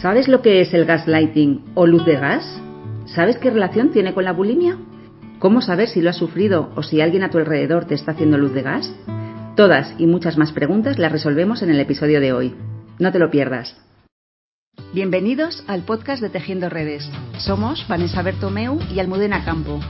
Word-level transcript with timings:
¿Sabes 0.00 0.28
lo 0.28 0.40
que 0.40 0.62
es 0.62 0.72
el 0.72 0.86
gaslighting 0.86 1.72
o 1.74 1.86
luz 1.86 2.06
de 2.06 2.16
gas? 2.16 2.42
¿Sabes 3.04 3.36
qué 3.36 3.50
relación 3.50 3.90
tiene 3.90 4.14
con 4.14 4.24
la 4.24 4.32
bulimia? 4.32 4.78
¿Cómo 5.38 5.60
saber 5.60 5.88
si 5.88 6.00
lo 6.00 6.08
has 6.08 6.16
sufrido 6.16 6.72
o 6.74 6.82
si 6.82 7.02
alguien 7.02 7.22
a 7.22 7.28
tu 7.28 7.36
alrededor 7.36 7.84
te 7.84 7.96
está 7.96 8.12
haciendo 8.12 8.38
luz 8.38 8.54
de 8.54 8.62
gas? 8.62 8.90
Todas 9.56 9.94
y 9.98 10.06
muchas 10.06 10.38
más 10.38 10.52
preguntas 10.52 10.98
las 10.98 11.12
resolvemos 11.12 11.60
en 11.60 11.68
el 11.68 11.80
episodio 11.80 12.18
de 12.18 12.32
hoy. 12.32 12.54
No 12.98 13.12
te 13.12 13.18
lo 13.18 13.30
pierdas. 13.30 13.76
Bienvenidos 14.94 15.64
al 15.66 15.82
podcast 15.82 16.22
de 16.22 16.30
Tejiendo 16.30 16.70
Redes. 16.70 17.06
Somos 17.36 17.86
Vanessa 17.86 18.22
Bertomeu 18.22 18.78
y 18.90 19.00
Almudena 19.00 19.44
Campo, 19.44 19.80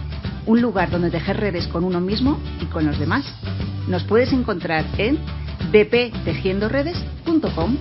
un 0.44 0.60
lugar 0.60 0.90
donde 0.90 1.12
tejer 1.12 1.36
redes 1.36 1.68
con 1.68 1.84
uno 1.84 2.00
mismo 2.00 2.40
y 2.60 2.64
con 2.64 2.84
los 2.84 2.98
demás. 2.98 3.32
Nos 3.86 4.02
puedes 4.02 4.32
encontrar 4.32 4.84
en 4.98 5.20
bptejiendoredes.com. 5.70 7.76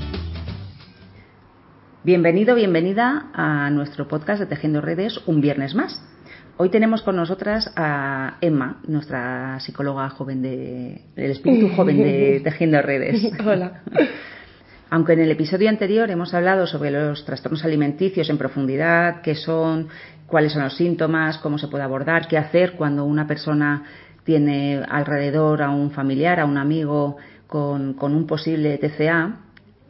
Bienvenido, 2.09 2.55
bienvenida 2.55 3.27
a 3.35 3.69
nuestro 3.69 4.07
podcast 4.07 4.39
de 4.39 4.47
Tejiendo 4.47 4.81
Redes 4.81 5.21
un 5.27 5.41
viernes 5.41 5.75
más. 5.75 6.01
Hoy 6.57 6.69
tenemos 6.69 7.03
con 7.03 7.15
nosotras 7.15 7.71
a 7.75 8.37
Emma, 8.41 8.81
nuestra 8.87 9.59
psicóloga 9.59 10.09
joven 10.09 10.41
de, 10.41 11.03
el 11.15 11.29
espíritu 11.29 11.69
joven 11.75 11.97
de 11.97 12.41
Tejiendo 12.43 12.81
Redes. 12.81 13.31
Hola. 13.45 13.83
Aunque 14.89 15.13
en 15.13 15.19
el 15.19 15.29
episodio 15.29 15.69
anterior 15.69 16.09
hemos 16.09 16.33
hablado 16.33 16.65
sobre 16.65 16.89
los 16.89 17.25
trastornos 17.25 17.63
alimenticios 17.63 18.27
en 18.31 18.39
profundidad, 18.39 19.21
qué 19.21 19.35
son, 19.35 19.89
cuáles 20.25 20.53
son 20.53 20.63
los 20.63 20.77
síntomas, 20.77 21.37
cómo 21.37 21.59
se 21.59 21.67
puede 21.67 21.83
abordar, 21.83 22.27
qué 22.27 22.39
hacer 22.39 22.71
cuando 22.71 23.05
una 23.05 23.27
persona 23.27 23.83
tiene 24.23 24.81
alrededor 24.89 25.61
a 25.61 25.69
un 25.69 25.91
familiar, 25.91 26.39
a 26.39 26.45
un 26.45 26.57
amigo 26.57 27.17
con, 27.45 27.93
con 27.93 28.15
un 28.15 28.25
posible 28.25 28.79
TCA, 28.79 29.41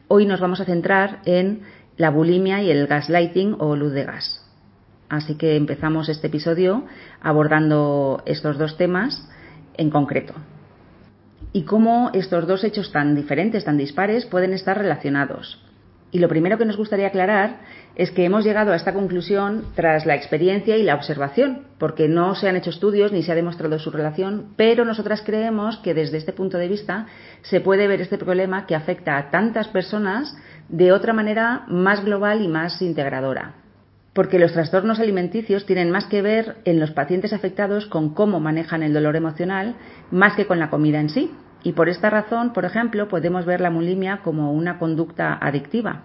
hoy 0.09 0.26
nos 0.26 0.41
vamos 0.41 0.59
a 0.59 0.65
centrar 0.65 1.20
en 1.23 1.62
la 1.99 2.12
bulimia 2.12 2.63
y 2.63 2.71
el 2.71 2.88
gaslighting 2.88 3.58
o 3.59 3.76
luz 3.76 3.91
de 3.91 4.05
gas. 4.05 4.41
Así 5.09 5.35
que 5.35 5.57
empezamos 5.57 6.07
este 6.07 6.27
episodio 6.27 6.85
abordando 7.21 8.23
estos 8.26 8.57
dos 8.57 8.77
temas 8.77 9.27
en 9.76 9.90
concreto. 9.90 10.34
Y 11.51 11.63
cómo 11.63 12.10
estos 12.13 12.48
dos 12.48 12.63
hechos 12.63 12.93
tan 12.93 13.15
diferentes, 13.15 13.65
tan 13.65 13.77
dispares, 13.77 14.26
pueden 14.26 14.54
estar 14.54 14.77
relacionados. 14.77 15.62
Y 16.12 16.20
lo 16.20 16.29
primero 16.29 16.57
que 16.57 16.65
nos 16.65 16.77
gustaría 16.77 17.07
aclarar 17.07 17.60
es 17.96 18.12
que 18.12 18.23
hemos 18.23 18.45
llegado 18.45 18.71
a 18.71 18.77
esta 18.77 18.93
conclusión 18.93 19.66
tras 19.76 20.05
la 20.05 20.16
experiencia 20.16 20.77
y 20.77 20.84
la 20.84 20.95
observación, 20.95 21.68
porque 21.77 22.07
no 22.07 22.34
se 22.34 22.48
han 22.48 22.55
hecho 22.55 22.70
estudios 22.70 23.12
ni 23.12 23.23
se 23.23 23.34
ha 23.34 23.35
demostrado 23.35 23.77
su 23.77 23.91
relación, 23.91 24.54
pero 24.55 24.85
nosotras 24.85 25.21
creemos 25.23 25.77
que 25.79 25.93
desde 25.93 26.18
este 26.18 26.32
punto 26.32 26.57
de 26.57 26.70
vista 26.70 27.07
se 27.41 27.60
puede 27.60 27.88
ver 27.88 27.99
este 27.99 28.18
problema 28.18 28.66
que 28.66 28.76
afecta 28.76 29.18
a 29.18 29.29
tantas 29.29 29.68
personas 29.68 30.35
de 30.70 30.91
otra 30.91 31.13
manera 31.13 31.65
más 31.67 32.03
global 32.03 32.41
y 32.41 32.48
más 32.48 32.81
integradora. 32.81 33.55
Porque 34.13 34.39
los 34.39 34.53
trastornos 34.53 34.99
alimenticios 34.99 35.65
tienen 35.65 35.91
más 35.91 36.05
que 36.05 36.21
ver 36.21 36.57
en 36.65 36.79
los 36.79 36.91
pacientes 36.91 37.34
afectados 37.34 37.85
con 37.85 38.13
cómo 38.13 38.39
manejan 38.39 38.84
el 38.84 38.93
dolor 38.93 39.15
emocional 39.15 39.76
más 40.11 40.35
que 40.35 40.45
con 40.45 40.59
la 40.59 40.70
comida 40.70 40.99
en 40.99 41.09
sí. 41.09 41.31
Y 41.63 41.73
por 41.73 41.89
esta 41.89 42.09
razón, 42.09 42.53
por 42.53 42.65
ejemplo, 42.65 43.07
podemos 43.07 43.45
ver 43.45 43.61
la 43.61 43.70
bulimia 43.70 44.21
como 44.23 44.53
una 44.53 44.79
conducta 44.79 45.37
adictiva. 45.39 46.03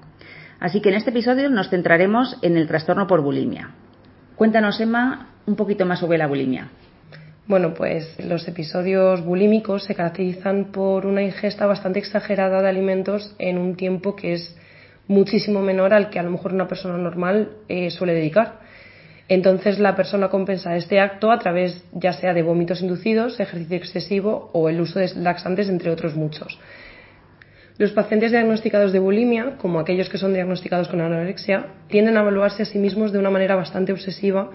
Así 0.61 0.81
que 0.81 0.89
en 0.89 0.97
este 0.97 1.11
episodio 1.11 1.49
nos 1.51 1.71
centraremos 1.71 2.39
en 2.43 2.57
el 2.57 2.67
trastorno 2.67 3.07
por 3.07 3.21
bulimia. 3.21 3.71
Cuéntanos, 4.37 4.81
Emma, 4.81 5.29
un 5.47 5.57
poquito 5.57 5.87
más 5.87 6.01
sobre 6.01 6.19
la 6.19 6.27
bulimia. 6.27 6.69
Bueno, 7.47 7.75
pues 7.75 8.19
los 8.25 8.49
episodios 8.49 9.23
bulímicos 9.23 9.85
se 9.85 9.95
caracterizan 9.95 10.73
por 10.73 11.05
una 11.05 11.23
ingesta 11.23 11.67
bastante 11.67 11.99
exagerada 11.99 12.63
de 12.63 12.71
alimentos 12.71 13.37
en 13.39 13.59
un 13.59 13.77
tiempo 13.77 14.17
que 14.17 14.33
es 14.33 14.57
muchísimo 15.09 15.61
menor 15.61 15.93
al 15.93 16.09
que 16.09 16.19
a 16.19 16.23
lo 16.23 16.31
mejor 16.31 16.55
una 16.55 16.67
persona 16.67 16.97
normal 16.97 17.51
eh, 17.69 17.91
suele 17.91 18.15
dedicar. 18.15 18.61
Entonces 19.29 19.79
la 19.79 19.95
persona 19.95 20.31
compensa 20.31 20.75
este 20.75 21.01
acto 21.01 21.31
a 21.31 21.39
través 21.39 21.85
ya 21.93 22.15
sea 22.15 22.33
de 22.33 22.43
vómitos 22.43 22.81
inducidos, 22.81 23.39
ejercicio 23.39 23.77
excesivo 23.77 24.49
o 24.55 24.71
el 24.71 24.81
uso 24.81 24.99
de 24.99 25.11
laxantes, 25.15 25.69
entre 25.69 25.91
otros 25.91 26.17
muchos. 26.17 26.59
Los 27.77 27.91
pacientes 27.93 28.31
diagnosticados 28.31 28.91
de 28.93 29.01
bulimia, 29.01 29.57
como 29.59 29.81
aquellos 29.81 30.09
que 30.09 30.17
son 30.17 30.33
diagnosticados 30.33 30.89
con 30.89 31.03
anorexia, 31.03 31.67
tienden 31.89 32.17
a 32.17 32.21
evaluarse 32.21 32.63
a 32.63 32.67
sí 32.67 32.79
mismos 32.79 33.13
de 33.13 33.19
una 33.19 33.31
manera 33.31 33.55
bastante 33.55 33.93
obsesiva 33.93 34.51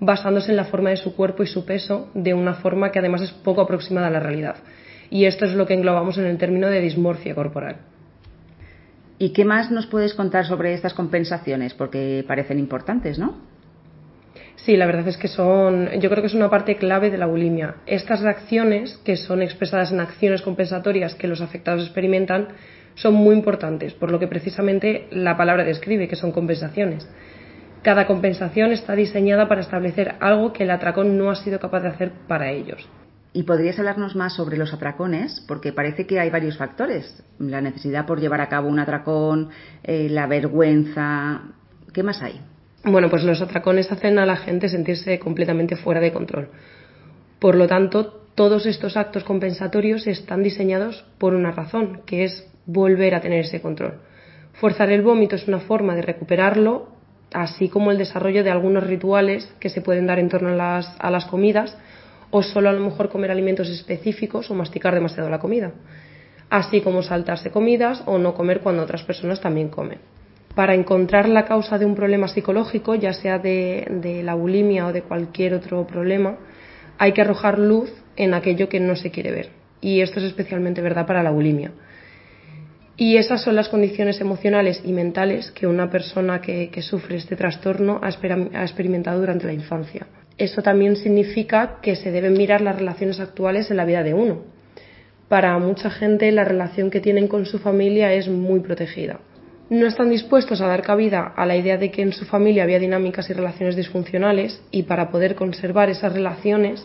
basándose 0.00 0.50
en 0.50 0.56
la 0.56 0.64
forma 0.64 0.90
de 0.90 0.96
su 0.96 1.14
cuerpo 1.14 1.42
y 1.42 1.46
su 1.46 1.64
peso 1.64 2.10
de 2.14 2.34
una 2.34 2.54
forma 2.54 2.90
que 2.90 2.98
además 2.98 3.22
es 3.22 3.32
poco 3.32 3.60
aproximada 3.60 4.08
a 4.08 4.10
la 4.10 4.20
realidad. 4.20 4.56
Y 5.10 5.24
esto 5.24 5.44
es 5.44 5.54
lo 5.54 5.66
que 5.66 5.74
englobamos 5.74 6.18
en 6.18 6.26
el 6.26 6.38
término 6.38 6.68
de 6.68 6.80
dismorfia 6.80 7.34
corporal. 7.34 7.76
¿Y 9.18 9.30
qué 9.30 9.44
más 9.44 9.70
nos 9.70 9.86
puedes 9.86 10.14
contar 10.14 10.44
sobre 10.46 10.74
estas 10.74 10.94
compensaciones? 10.94 11.74
Porque 11.74 12.24
parecen 12.26 12.58
importantes, 12.58 13.18
¿no? 13.18 13.36
Sí, 14.56 14.76
la 14.76 14.86
verdad 14.86 15.08
es 15.08 15.16
que 15.16 15.28
son, 15.28 15.88
yo 16.00 16.10
creo 16.10 16.22
que 16.22 16.26
es 16.26 16.34
una 16.34 16.50
parte 16.50 16.76
clave 16.76 17.10
de 17.10 17.18
la 17.18 17.26
bulimia. 17.26 17.76
Estas 17.86 18.20
reacciones, 18.20 18.98
que 19.04 19.16
son 19.16 19.40
expresadas 19.40 19.92
en 19.92 20.00
acciones 20.00 20.42
compensatorias 20.42 21.14
que 21.14 21.26
los 21.26 21.40
afectados 21.40 21.82
experimentan, 21.84 22.48
son 22.94 23.14
muy 23.14 23.34
importantes, 23.34 23.94
por 23.94 24.10
lo 24.10 24.18
que 24.18 24.26
precisamente 24.26 25.06
la 25.10 25.36
palabra 25.36 25.64
describe, 25.64 26.08
que 26.08 26.16
son 26.16 26.32
compensaciones. 26.32 27.08
Cada 27.88 28.06
compensación 28.06 28.72
está 28.72 28.94
diseñada 28.94 29.48
para 29.48 29.62
establecer 29.62 30.16
algo 30.20 30.52
que 30.52 30.64
el 30.64 30.70
atracón 30.70 31.16
no 31.16 31.30
ha 31.30 31.36
sido 31.36 31.58
capaz 31.58 31.80
de 31.80 31.88
hacer 31.88 32.12
para 32.28 32.50
ellos. 32.50 32.86
¿Y 33.32 33.44
podrías 33.44 33.78
hablarnos 33.78 34.14
más 34.14 34.34
sobre 34.34 34.58
los 34.58 34.74
atracones? 34.74 35.42
Porque 35.48 35.72
parece 35.72 36.06
que 36.06 36.20
hay 36.20 36.28
varios 36.28 36.58
factores. 36.58 37.24
La 37.38 37.62
necesidad 37.62 38.04
por 38.04 38.20
llevar 38.20 38.42
a 38.42 38.50
cabo 38.50 38.68
un 38.68 38.78
atracón, 38.78 39.48
eh, 39.82 40.10
la 40.10 40.26
vergüenza. 40.26 41.40
¿Qué 41.94 42.02
más 42.02 42.20
hay? 42.20 42.38
Bueno, 42.84 43.08
pues 43.08 43.24
los 43.24 43.40
atracones 43.40 43.90
hacen 43.90 44.18
a 44.18 44.26
la 44.26 44.36
gente 44.36 44.68
sentirse 44.68 45.18
completamente 45.18 45.74
fuera 45.74 46.02
de 46.02 46.12
control. 46.12 46.50
Por 47.38 47.54
lo 47.54 47.68
tanto, 47.68 48.20
todos 48.34 48.66
estos 48.66 48.98
actos 48.98 49.24
compensatorios 49.24 50.06
están 50.06 50.42
diseñados 50.42 51.06
por 51.16 51.34
una 51.34 51.52
razón, 51.52 52.02
que 52.04 52.24
es 52.24 52.46
volver 52.66 53.14
a 53.14 53.22
tener 53.22 53.46
ese 53.46 53.62
control. 53.62 53.94
Forzar 54.52 54.90
el 54.90 55.00
vómito 55.00 55.36
es 55.36 55.48
una 55.48 55.60
forma 55.60 55.94
de 55.94 56.02
recuperarlo 56.02 56.97
así 57.32 57.68
como 57.68 57.90
el 57.90 57.98
desarrollo 57.98 58.44
de 58.44 58.50
algunos 58.50 58.84
rituales 58.84 59.52
que 59.60 59.68
se 59.68 59.80
pueden 59.80 60.06
dar 60.06 60.18
en 60.18 60.28
torno 60.28 60.50
a 60.50 60.54
las, 60.54 60.96
a 60.98 61.10
las 61.10 61.26
comidas 61.26 61.76
o 62.30 62.42
solo 62.42 62.68
a 62.68 62.72
lo 62.72 62.80
mejor 62.80 63.08
comer 63.08 63.30
alimentos 63.30 63.68
específicos 63.68 64.50
o 64.50 64.54
masticar 64.54 64.94
demasiado 64.94 65.30
la 65.30 65.38
comida, 65.38 65.72
así 66.50 66.80
como 66.80 67.02
saltarse 67.02 67.50
comidas 67.50 68.02
o 68.06 68.18
no 68.18 68.34
comer 68.34 68.60
cuando 68.60 68.82
otras 68.82 69.02
personas 69.02 69.40
también 69.40 69.68
comen. 69.68 69.98
Para 70.54 70.74
encontrar 70.74 71.28
la 71.28 71.44
causa 71.44 71.78
de 71.78 71.86
un 71.86 71.94
problema 71.94 72.28
psicológico, 72.28 72.94
ya 72.94 73.12
sea 73.12 73.38
de, 73.38 73.86
de 74.02 74.22
la 74.22 74.34
bulimia 74.34 74.86
o 74.86 74.92
de 74.92 75.02
cualquier 75.02 75.54
otro 75.54 75.86
problema, 75.86 76.36
hay 76.98 77.12
que 77.12 77.20
arrojar 77.20 77.58
luz 77.58 77.90
en 78.16 78.34
aquello 78.34 78.68
que 78.68 78.80
no 78.80 78.96
se 78.96 79.10
quiere 79.10 79.30
ver. 79.30 79.50
Y 79.80 80.00
esto 80.00 80.18
es 80.18 80.26
especialmente 80.26 80.82
verdad 80.82 81.06
para 81.06 81.22
la 81.22 81.30
bulimia 81.30 81.70
y 83.00 83.16
esas 83.16 83.42
son 83.42 83.54
las 83.54 83.68
condiciones 83.68 84.20
emocionales 84.20 84.82
y 84.84 84.92
mentales 84.92 85.52
que 85.52 85.68
una 85.68 85.88
persona 85.88 86.40
que, 86.40 86.82
sufre 86.82 87.16
este 87.16 87.36
trastorno 87.36 88.00
ha, 88.02 88.08
experimentado 88.08 89.20
durante 89.20 89.46
la 89.46 89.52
infancia. 89.52 90.08
Eso 90.36 90.62
también 90.62 90.96
significa 90.96 91.78
que 91.80 91.94
se 91.94 92.10
deben 92.10 92.32
mirar 92.32 92.60
las 92.60 92.76
relaciones 92.76 93.20
actuales 93.20 93.70
en 93.70 93.76
la 93.76 93.84
vida 93.84 94.02
de 94.02 94.14
uno. 94.14 94.42
Para 95.28 95.56
mucha 95.58 95.90
gente 95.90 96.32
la 96.32 96.42
relación 96.42 96.90
que 96.90 97.00
tienen 97.00 97.28
con 97.28 97.46
su 97.46 97.60
familia 97.60 98.12
es 98.12 98.26
muy 98.26 98.58
protegida. 98.60 99.20
No 99.70 99.86
están 99.86 100.10
dispuestos 100.10 100.60
a 100.60 100.66
dar 100.66 100.82
cabida 100.82 101.34
a 101.36 101.46
la 101.46 101.54
idea 101.54 101.76
de 101.76 101.92
que 101.92 102.02
en 102.02 102.12
su 102.12 102.24
familia 102.24 102.64
había 102.64 102.80
dinámicas 102.80 103.30
y 103.30 103.32
relaciones 103.32 103.76
disfuncionales 103.76 104.60
y 104.72 104.82
para 104.84 105.10
poder 105.10 105.36
conservar 105.36 105.88
esas 105.88 106.14
relaciones, 106.14 106.84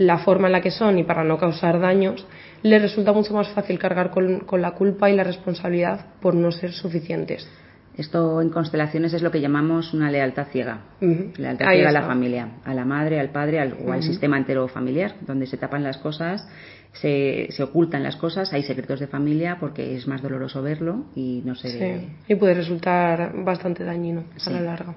la 0.00 0.16
forma 0.16 0.46
en 0.48 0.52
la 0.52 0.62
que 0.62 0.70
son 0.70 0.98
y 0.98 1.04
para 1.04 1.24
no 1.24 1.36
causar 1.36 1.78
daños, 1.78 2.26
le 2.62 2.78
resulta 2.78 3.12
mucho 3.12 3.34
más 3.34 3.48
fácil 3.50 3.78
cargar 3.78 4.10
con, 4.10 4.46
la 4.58 4.70
culpa 4.70 5.10
y 5.10 5.14
la 5.14 5.24
responsabilidad 5.24 6.06
por 6.22 6.34
no 6.34 6.50
ser 6.52 6.72
suficientes. 6.72 7.46
Esto 7.98 8.40
en 8.40 8.48
constelaciones 8.48 9.12
es 9.12 9.20
lo 9.20 9.30
que 9.30 9.42
llamamos 9.42 9.92
una 9.92 10.10
lealtad 10.10 10.46
ciega. 10.50 10.84
Lealtad 11.36 11.66
ciega 11.70 11.90
a 11.90 11.92
la 11.92 12.06
familia, 12.06 12.48
a 12.64 12.72
la 12.72 12.86
madre, 12.86 13.20
al 13.20 13.28
padre 13.28 13.60
al, 13.60 13.76
o 13.86 13.92
al 13.92 14.02
sistema 14.02 14.38
entero 14.38 14.66
familiar, 14.68 15.16
donde 15.20 15.46
se 15.46 15.58
tapan 15.58 15.82
las 15.82 15.98
cosas, 15.98 16.48
se, 16.92 17.48
se, 17.50 17.62
ocultan 17.62 18.02
las 18.02 18.16
cosas, 18.16 18.54
hay 18.54 18.62
secretos 18.62 19.00
de 19.00 19.06
familia 19.06 19.58
porque 19.60 19.96
es 19.96 20.06
más 20.06 20.22
doloroso 20.22 20.62
verlo 20.62 21.04
y 21.14 21.42
no 21.44 21.54
se 21.54 21.68
sí. 21.68 22.08
Y 22.26 22.36
puede 22.36 22.54
resultar 22.54 23.34
bastante 23.44 23.84
dañino 23.84 24.24
a 24.46 24.50
la 24.50 24.60
larga. 24.62 24.94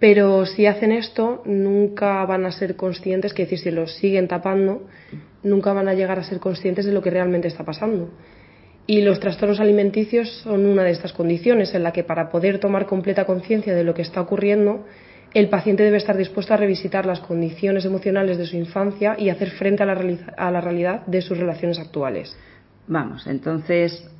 Pero 0.00 0.46
si 0.46 0.66
hacen 0.66 0.92
esto, 0.92 1.42
nunca 1.44 2.24
van 2.24 2.46
a 2.46 2.52
ser 2.52 2.74
conscientes, 2.74 3.34
que 3.34 3.42
decir, 3.42 3.58
si 3.58 3.70
lo 3.70 3.86
siguen 3.86 4.28
tapando, 4.28 4.86
nunca 5.42 5.74
van 5.74 5.88
a 5.88 5.94
llegar 5.94 6.18
a 6.18 6.24
ser 6.24 6.40
conscientes 6.40 6.86
de 6.86 6.92
lo 6.92 7.02
que 7.02 7.10
realmente 7.10 7.48
está 7.48 7.64
pasando. 7.64 8.08
Y 8.86 9.02
los 9.02 9.20
trastornos 9.20 9.60
alimenticios 9.60 10.40
son 10.42 10.64
una 10.64 10.84
de 10.84 10.92
estas 10.92 11.12
condiciones 11.12 11.74
en 11.74 11.82
la 11.82 11.92
que 11.92 12.02
para 12.02 12.30
poder 12.30 12.58
tomar 12.58 12.86
completa 12.86 13.26
conciencia 13.26 13.74
de 13.74 13.84
lo 13.84 13.92
que 13.92 14.02
está 14.02 14.22
ocurriendo, 14.22 14.86
el 15.34 15.50
paciente 15.50 15.84
debe 15.84 15.98
estar 15.98 16.16
dispuesto 16.16 16.54
a 16.54 16.56
revisitar 16.56 17.04
las 17.04 17.20
condiciones 17.20 17.84
emocionales 17.84 18.38
de 18.38 18.46
su 18.46 18.56
infancia 18.56 19.16
y 19.18 19.28
hacer 19.28 19.50
frente 19.50 19.82
a 19.82 19.86
la, 19.86 20.00
a 20.36 20.50
la 20.50 20.60
realidad 20.62 21.06
de 21.06 21.20
sus 21.20 21.36
relaciones 21.36 21.78
actuales. 21.78 22.34
Vamos, 22.88 23.26
entonces 23.26 24.10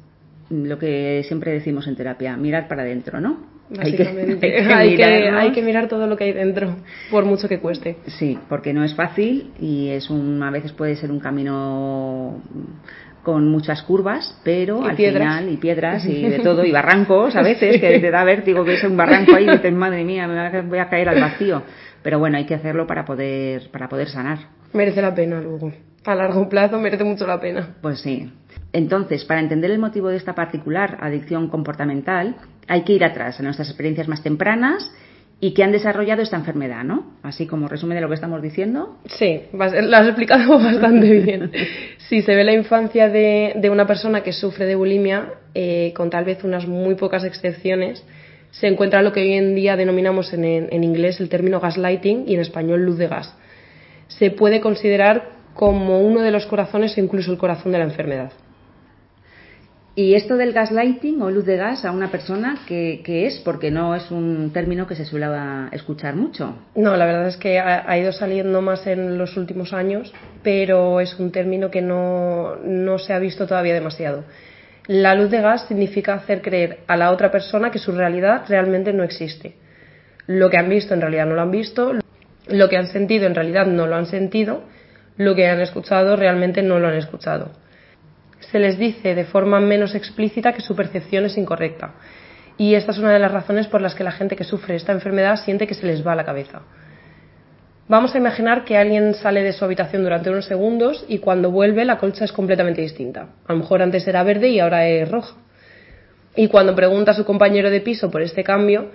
lo 0.50 0.79
que 0.79 1.25
siempre 1.26 1.53
decimos 1.53 1.88
en 1.88 1.97
terapia, 1.97 2.37
mirar 2.37 2.69
para 2.69 2.83
adentro, 2.83 3.21
¿no? 3.21 3.60
Básicamente, 3.70 4.61
hay 4.75 4.96
que, 4.96 5.05
hay, 5.05 5.52
que, 5.52 5.62
mirar 5.62 5.88
todo 5.88 6.06
lo 6.06 6.17
que 6.17 6.25
hay 6.25 6.32
dentro, 6.32 6.76
por 7.11 7.25
mucho 7.25 7.49
que 7.49 7.61
cueste. 7.61 7.96
Sí, 8.19 8.38
porque 8.49 8.72
no 8.72 8.82
es 8.82 8.94
fácil 8.94 9.52
y 9.61 9.88
es 9.90 10.11
un, 10.11 10.43
a 10.43 10.50
veces 10.50 10.72
puede 10.72 10.96
ser 10.96 11.11
un 11.12 11.20
camino 11.20 12.43
con 13.22 13.49
muchas 13.49 13.82
curvas, 13.82 14.40
pero 14.43 14.84
al 14.84 14.96
final, 14.96 15.49
y 15.49 15.56
piedras 15.56 16.05
y 16.06 16.22
de 16.22 16.38
todo, 16.43 16.64
y 16.64 16.72
barrancos 16.72 17.37
a 17.37 17.43
veces, 17.43 17.81
que 17.81 18.00
te 18.00 18.11
da 18.11 18.25
vértigo 18.25 18.64
que 18.64 18.75
es 18.75 18.84
un 18.84 18.96
barranco 18.96 19.37
ahí 19.37 19.46
y 19.46 19.50
dices, 19.50 19.73
madre 19.73 20.05
mía, 20.05 20.26
me 20.26 20.62
voy 20.62 20.78
a 20.78 20.88
caer 20.88 21.08
al 21.08 21.20
vacío. 21.20 21.62
Pero 22.02 22.19
bueno, 22.19 22.38
hay 22.38 22.46
que 22.46 22.55
hacerlo 22.55 22.87
para 22.87 23.05
poder, 23.05 23.70
para 23.70 23.88
poder 23.88 24.08
sanar. 24.08 24.38
Merece 24.73 25.02
la 25.02 25.14
pena 25.14 25.40
luego. 25.40 25.73
A 26.05 26.14
largo 26.14 26.49
plazo 26.49 26.78
merece 26.78 27.05
mucho 27.05 27.26
la 27.26 27.38
pena. 27.38 27.76
Pues 27.82 28.00
sí. 28.00 28.32
Entonces, 28.72 29.25
para 29.25 29.40
entender 29.40 29.70
el 29.70 29.78
motivo 29.78 30.08
de 30.08 30.17
esta 30.17 30.34
particular 30.34 30.99
adicción 31.00 31.49
comportamental, 31.49 32.37
hay 32.69 32.82
que 32.82 32.93
ir 32.93 33.05
atrás, 33.05 33.40
a 33.40 33.43
nuestras 33.43 33.69
experiencias 33.69 34.06
más 34.06 34.22
tempranas 34.22 34.90
y 35.40 35.55
que 35.55 35.64
han 35.64 35.72
desarrollado 35.72 36.22
esta 36.22 36.37
enfermedad, 36.37 36.84
¿no? 36.84 37.14
Así 37.22 37.46
como 37.46 37.67
resumen 37.67 37.96
de 37.96 38.02
lo 38.02 38.08
que 38.08 38.14
estamos 38.14 38.43
diciendo. 38.43 38.99
Sí, 39.06 39.43
lo 39.52 39.64
has 39.64 40.06
explicado 40.06 40.58
bastante 40.62 41.11
bien. 41.11 41.50
Si 42.08 42.22
se 42.22 42.34
ve 42.34 42.44
la 42.44 42.52
infancia 42.52 43.08
de, 43.08 43.69
una 43.70 43.87
persona 43.87 44.22
que 44.22 44.32
sufre 44.32 44.67
de 44.67 44.76
bulimia, 44.76 45.32
eh, 45.55 45.93
con 45.96 46.11
tal 46.11 46.25
vez 46.25 46.44
unas 46.44 46.66
muy 46.66 46.94
pocas 46.94 47.25
excepciones, 47.25 48.05
se 48.50 48.69
encuentra 48.69 49.02
lo 49.02 49.12
que 49.12 49.20
hoy 49.20 49.32
en 49.32 49.55
día 49.55 49.76
denominamos 49.76 50.32
en, 50.32 50.44
en 50.44 50.84
inglés 50.84 51.20
el 51.20 51.28
término 51.28 51.58
gaslighting 51.58 52.25
y 52.28 52.34
en 52.34 52.40
español 52.40 52.84
luz 52.84 52.99
de 52.99 53.08
gas. 53.08 53.34
Se 54.08 54.31
puede 54.31 54.61
considerar 54.61 55.31
como 55.55 56.00
uno 56.00 56.20
de 56.20 56.31
los 56.31 56.46
corazones 56.46 56.96
o 56.96 57.00
incluso 57.00 57.32
el 57.32 57.38
corazón 57.38 57.73
de 57.73 57.78
la 57.78 57.84
enfermedad. 57.84 58.32
Y 60.00 60.14
esto 60.14 60.38
del 60.38 60.55
gaslighting 60.55 61.20
o 61.20 61.31
luz 61.31 61.44
de 61.44 61.58
gas 61.58 61.85
a 61.85 61.93
una 61.93 62.11
persona, 62.11 62.61
¿qué, 62.67 63.02
es? 63.26 63.38
Porque 63.44 63.70
no 63.70 63.94
es 63.94 64.11
un 64.11 64.50
término 64.50 64.87
que 64.87 64.94
se 64.94 65.05
suele 65.05 65.26
escuchar 65.73 66.17
mucho. 66.17 66.56
No, 66.75 66.97
la 66.97 67.05
verdad 67.05 67.29
es 67.29 67.37
que 67.37 67.58
ha, 67.58 67.99
ido 67.99 68.11
saliendo 68.11 68.62
más 68.62 68.87
en 68.87 69.19
los 69.19 69.37
últimos 69.37 69.75
años, 69.75 70.11
pero 70.43 71.00
es 71.00 71.19
un 71.19 71.32
término 71.32 71.70
que 71.70 71.82
no, 71.82 72.56
no 72.64 72.97
se 72.97 73.12
ha 73.12 73.19
visto 73.19 73.47
todavía 73.47 73.75
demasiado. 73.75 74.25
La 74.87 75.14
luz 75.14 75.31
de 75.31 75.43
gas 75.43 75.69
significa 75.69 76.14
hacer 76.14 76.41
creer 76.41 76.79
a 76.87 76.97
la 76.97 77.11
otra 77.11 77.31
persona 77.31 77.70
que 77.70 77.79
su 77.79 77.93
realidad 77.93 78.44
realmente 78.49 78.94
no 78.94 79.05
existe. 79.05 79.56
Lo 80.26 80.49
que 80.49 80.56
han 80.56 80.70
visto 80.70 80.94
en 80.94 81.02
realidad 81.02 81.26
no 81.26 81.35
lo 81.35 81.43
han 81.43 81.50
visto, 81.50 81.93
lo 82.49 82.69
que 82.70 82.79
han 82.79 82.87
sentido 82.87 83.26
en 83.26 83.35
realidad 83.35 83.67
no 83.67 83.87
lo 83.87 83.97
han 83.97 84.06
sentido, 84.06 84.62
lo 85.19 85.35
que 85.35 85.47
han 85.47 85.61
escuchado 85.61 86.17
realmente 86.17 86.62
no 86.62 86.79
lo 86.79 86.88
han 86.88 86.94
escuchado 86.97 87.50
se 88.40 88.58
les 88.58 88.78
dice 88.78 89.14
de 89.14 89.25
forma 89.25 89.60
menos 89.60 89.94
explícita 89.94 90.52
que 90.52 90.62
su 90.62 90.75
percepción 90.75 91.25
es 91.26 91.37
incorrecta. 91.37 91.94
Y 92.56 92.75
esta 92.75 92.92
es 92.92 92.98
una 92.98 93.12
de 93.12 93.19
las 93.19 93.32
razones 93.32 93.66
por 93.69 93.81
las 93.81 93.94
que 93.94 94.04
la 94.04 94.12
gente 94.12 94.37
que 94.37 94.44
sufre 94.44 94.76
esta 94.76 94.92
enfermedad 94.92 95.37
siente 95.37 95.66
que 95.66 95.75
se 95.75 95.87
les 95.87 96.06
va 96.06 96.14
la 96.14 96.25
cabeza. 96.25 96.62
Vamos 97.88 98.14
a 98.14 98.19
imaginar 98.19 98.64
que 98.64 98.76
alguien 98.76 99.14
sale 99.14 99.42
de 99.42 99.52
su 99.52 99.64
habitación 99.64 100.02
durante 100.02 100.31
unos 100.31 100.44
segundos 100.44 101.04
y 101.08 101.19
cuando 101.19 101.50
vuelve 101.50 101.84
la 101.84 101.98
colcha 101.98 102.25
es 102.25 102.32
completamente 102.32 102.81
distinta. 102.81 103.28
A 103.46 103.52
lo 103.52 103.60
mejor 103.60 103.82
antes 103.82 104.06
era 104.06 104.22
verde 104.22 104.48
y 104.48 104.60
ahora 104.60 104.87
es 104.87 105.10
roja. 105.10 105.37
Y 106.37 106.48
cuando 106.48 106.76
pregunta 106.76 107.10
a 107.10 107.14
su 107.14 107.25
compañero 107.25 107.70
de 107.70 107.81
piso 107.81 108.10
por 108.10 108.22
este 108.22 108.44
cambio, 108.44 108.90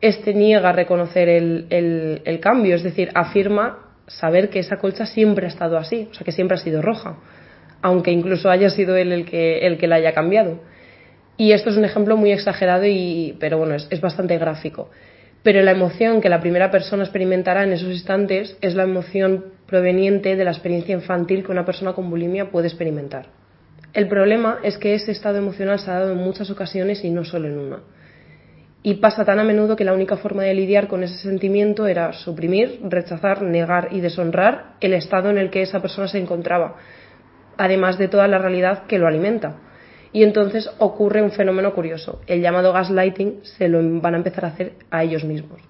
este 0.00 0.34
niega 0.34 0.70
a 0.70 0.72
reconocer 0.72 1.28
el, 1.28 1.66
el 1.70 2.40
cambio, 2.40 2.74
es 2.74 2.82
decir, 2.82 3.10
afirma 3.14 3.78
saber 4.06 4.50
que 4.50 4.58
esa 4.58 4.76
colcha 4.76 5.06
siempre 5.06 5.46
ha 5.46 5.48
estado 5.48 5.78
así, 5.78 6.08
o 6.10 6.14
sea, 6.14 6.24
que 6.24 6.32
siempre 6.32 6.56
ha 6.56 6.60
sido 6.60 6.82
roja 6.82 7.16
aunque 7.84 8.10
incluso 8.10 8.48
haya 8.48 8.70
sido 8.70 8.96
él 8.96 9.12
el 9.12 9.26
que, 9.26 9.86
la 9.86 9.96
haya 9.96 10.14
cambiado. 10.14 10.58
Y 11.36 11.52
esto 11.52 11.68
es 11.68 11.76
un 11.76 11.84
ejemplo 11.84 12.16
muy 12.16 12.32
exagerado, 12.32 12.86
y, 12.86 13.36
pero 13.38 13.58
bueno, 13.58 13.74
es, 13.74 13.86
es 13.90 14.00
bastante 14.00 14.38
gráfico. 14.38 14.88
Pero 15.42 15.60
la 15.60 15.72
emoción 15.72 16.22
que 16.22 16.30
la 16.30 16.40
primera 16.40 16.70
persona 16.70 17.02
experimentará 17.02 17.62
en 17.62 17.74
esos 17.74 17.90
instantes 17.90 18.56
es 18.62 18.74
la 18.74 18.84
emoción 18.84 19.44
proveniente 19.66 20.34
de 20.34 20.44
la 20.44 20.52
experiencia 20.52 20.94
infantil 20.94 21.44
que 21.44 21.52
una 21.52 21.66
persona 21.66 21.92
con 21.92 22.08
bulimia 22.08 22.50
puede 22.50 22.68
experimentar. 22.68 23.26
El 23.92 24.08
problema 24.08 24.60
es 24.62 24.78
que 24.78 24.94
ese 24.94 25.12
estado 25.12 25.36
emocional 25.36 25.78
se 25.78 25.90
ha 25.90 26.00
dado 26.00 26.12
en 26.12 26.18
muchas 26.18 26.48
ocasiones 26.48 27.04
y 27.04 27.10
no 27.10 27.22
solo 27.22 27.48
en 27.48 27.58
una. 27.58 27.80
Y 28.82 28.94
pasa 28.94 29.26
tan 29.26 29.40
a 29.40 29.44
menudo 29.44 29.76
que 29.76 29.84
la 29.84 29.92
única 29.92 30.16
forma 30.16 30.44
de 30.44 30.54
lidiar 30.54 30.88
con 30.88 31.02
ese 31.02 31.18
sentimiento 31.18 31.86
era 31.86 32.14
suprimir, 32.14 32.80
rechazar, 32.82 33.42
negar 33.42 33.88
y 33.90 34.00
deshonrar 34.00 34.76
el 34.80 34.94
estado 34.94 35.28
en 35.28 35.36
el 35.36 35.50
que 35.50 35.60
esa 35.60 35.82
persona 35.82 36.08
se 36.08 36.18
encontraba, 36.18 36.76
además 37.56 37.98
de 37.98 38.08
toda 38.08 38.28
la 38.28 38.38
realidad 38.38 38.84
que 38.86 38.98
lo 38.98 39.06
alimenta. 39.06 39.56
Y 40.12 40.22
entonces 40.22 40.70
ocurre 40.78 41.22
un 41.22 41.32
fenómeno 41.32 41.74
curioso. 41.74 42.20
El 42.26 42.40
llamado 42.40 42.72
gaslighting 42.72 43.40
se 43.42 43.68
lo 43.68 43.80
van 44.00 44.14
a 44.14 44.18
empezar 44.18 44.44
a 44.44 44.48
hacer 44.48 44.72
a 44.90 45.02
ellos 45.02 45.24
mismos. 45.24 45.60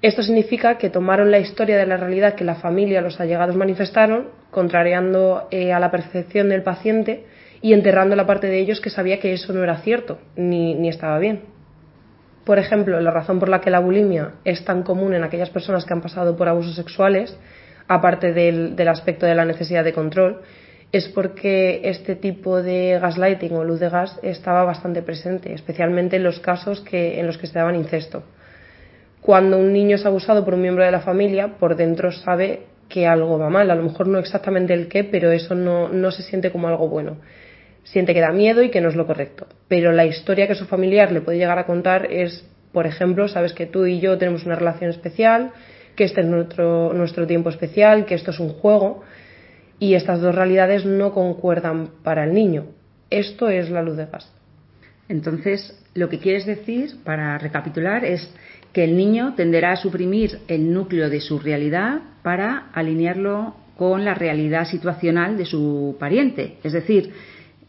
Esto 0.00 0.22
significa 0.22 0.78
que 0.78 0.90
tomaron 0.90 1.30
la 1.30 1.40
historia 1.40 1.76
de 1.76 1.86
la 1.86 1.96
realidad 1.96 2.34
que 2.34 2.44
la 2.44 2.54
familia, 2.54 3.00
los 3.00 3.18
allegados 3.20 3.56
manifestaron, 3.56 4.28
contrariando 4.50 5.48
eh, 5.50 5.72
a 5.72 5.80
la 5.80 5.90
percepción 5.90 6.50
del 6.50 6.62
paciente 6.62 7.24
y 7.60 7.72
enterrando 7.72 8.14
la 8.14 8.26
parte 8.26 8.46
de 8.46 8.60
ellos 8.60 8.80
que 8.80 8.90
sabía 8.90 9.18
que 9.18 9.32
eso 9.32 9.52
no 9.52 9.64
era 9.64 9.78
cierto 9.78 10.18
ni, 10.36 10.74
ni 10.74 10.88
estaba 10.88 11.18
bien. 11.18 11.40
Por 12.44 12.58
ejemplo, 12.58 13.00
la 13.00 13.10
razón 13.10 13.40
por 13.40 13.48
la 13.48 13.60
que 13.60 13.70
la 13.70 13.80
bulimia 13.80 14.34
es 14.44 14.64
tan 14.64 14.82
común 14.82 15.14
en 15.14 15.24
aquellas 15.24 15.50
personas 15.50 15.84
que 15.84 15.92
han 15.92 16.00
pasado 16.00 16.36
por 16.36 16.48
abusos 16.48 16.76
sexuales, 16.76 17.36
aparte 17.88 18.32
del, 18.32 18.76
del 18.76 18.88
aspecto 18.88 19.26
de 19.26 19.34
la 19.34 19.44
necesidad 19.44 19.82
de 19.82 19.92
control, 19.92 20.42
es 20.90 21.08
porque 21.08 21.82
este 21.84 22.16
tipo 22.16 22.62
de 22.62 22.98
gaslighting 23.00 23.54
o 23.54 23.64
luz 23.64 23.80
de 23.80 23.90
gas 23.90 24.18
estaba 24.22 24.64
bastante 24.64 25.02
presente, 25.02 25.52
especialmente 25.52 26.16
en 26.16 26.24
los 26.24 26.40
casos 26.40 26.80
que, 26.80 27.20
en 27.20 27.26
los 27.26 27.36
que 27.36 27.46
se 27.46 27.58
daban 27.58 27.76
incesto. 27.76 28.22
Cuando 29.20 29.58
un 29.58 29.72
niño 29.72 29.96
es 29.96 30.06
abusado 30.06 30.44
por 30.44 30.54
un 30.54 30.62
miembro 30.62 30.84
de 30.84 30.90
la 30.90 31.00
familia, 31.00 31.58
por 31.58 31.76
dentro 31.76 32.10
sabe 32.10 32.62
que 32.88 33.06
algo 33.06 33.38
va 33.38 33.50
mal, 33.50 33.70
a 33.70 33.74
lo 33.74 33.82
mejor 33.82 34.08
no 34.08 34.18
exactamente 34.18 34.72
el 34.72 34.88
qué, 34.88 35.04
pero 35.04 35.30
eso 35.30 35.54
no, 35.54 35.88
no 35.88 36.10
se 36.10 36.22
siente 36.22 36.50
como 36.50 36.68
algo 36.68 36.88
bueno. 36.88 37.18
Siente 37.84 38.14
que 38.14 38.20
da 38.20 38.32
miedo 38.32 38.62
y 38.62 38.70
que 38.70 38.80
no 38.80 38.88
es 38.88 38.96
lo 38.96 39.06
correcto. 39.06 39.46
Pero 39.66 39.92
la 39.92 40.06
historia 40.06 40.46
que 40.46 40.54
su 40.54 40.64
familiar 40.64 41.12
le 41.12 41.20
puede 41.20 41.36
llegar 41.36 41.58
a 41.58 41.66
contar 41.66 42.10
es, 42.10 42.48
por 42.72 42.86
ejemplo, 42.86 43.28
sabes 43.28 43.52
que 43.52 43.66
tú 43.66 43.84
y 43.84 44.00
yo 44.00 44.16
tenemos 44.16 44.46
una 44.46 44.54
relación 44.54 44.88
especial, 44.88 45.52
que 45.96 46.04
este 46.04 46.22
es 46.22 46.26
nuestro, 46.26 46.94
nuestro 46.94 47.26
tiempo 47.26 47.50
especial, 47.50 48.06
que 48.06 48.14
esto 48.14 48.30
es 48.30 48.40
un 48.40 48.50
juego 48.50 49.02
y 49.78 49.94
estas 49.94 50.20
dos 50.20 50.34
realidades 50.34 50.84
no 50.84 51.12
concuerdan 51.12 51.90
para 52.02 52.24
el 52.24 52.34
niño. 52.34 52.66
Esto 53.10 53.48
es 53.48 53.70
la 53.70 53.82
luz 53.82 53.96
de 53.96 54.06
gas. 54.06 54.30
Entonces, 55.08 55.82
lo 55.94 56.08
que 56.08 56.18
quieres 56.18 56.46
decir, 56.46 56.96
para 57.04 57.38
recapitular, 57.38 58.04
es 58.04 58.32
que 58.72 58.84
el 58.84 58.96
niño 58.96 59.34
tenderá 59.34 59.72
a 59.72 59.76
suprimir 59.76 60.40
el 60.48 60.72
núcleo 60.72 61.08
de 61.08 61.20
su 61.20 61.38
realidad 61.38 62.00
para 62.22 62.68
alinearlo 62.72 63.54
con 63.76 64.04
la 64.04 64.14
realidad 64.14 64.66
situacional 64.66 65.38
de 65.38 65.46
su 65.46 65.96
pariente. 65.98 66.58
Es 66.62 66.72
decir, 66.72 67.12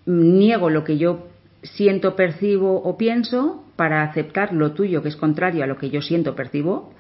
niego 0.06 0.70
lo 0.70 0.84
que 0.84 0.98
yo 0.98 1.28
siento, 1.64 2.16
percibo 2.16 2.82
o 2.82 2.98
pienso 2.98 3.64
para 3.76 4.04
aceptar 4.04 4.54
lo 4.54 4.72
tuyo 4.72 5.02
que 5.02 5.10
es 5.10 5.16
contrario 5.16 5.64
a 5.64 5.68
lo 5.68 5.78
que 5.78 5.90
yo 5.90 6.02
siento, 6.02 6.36
percibo, 6.36 6.94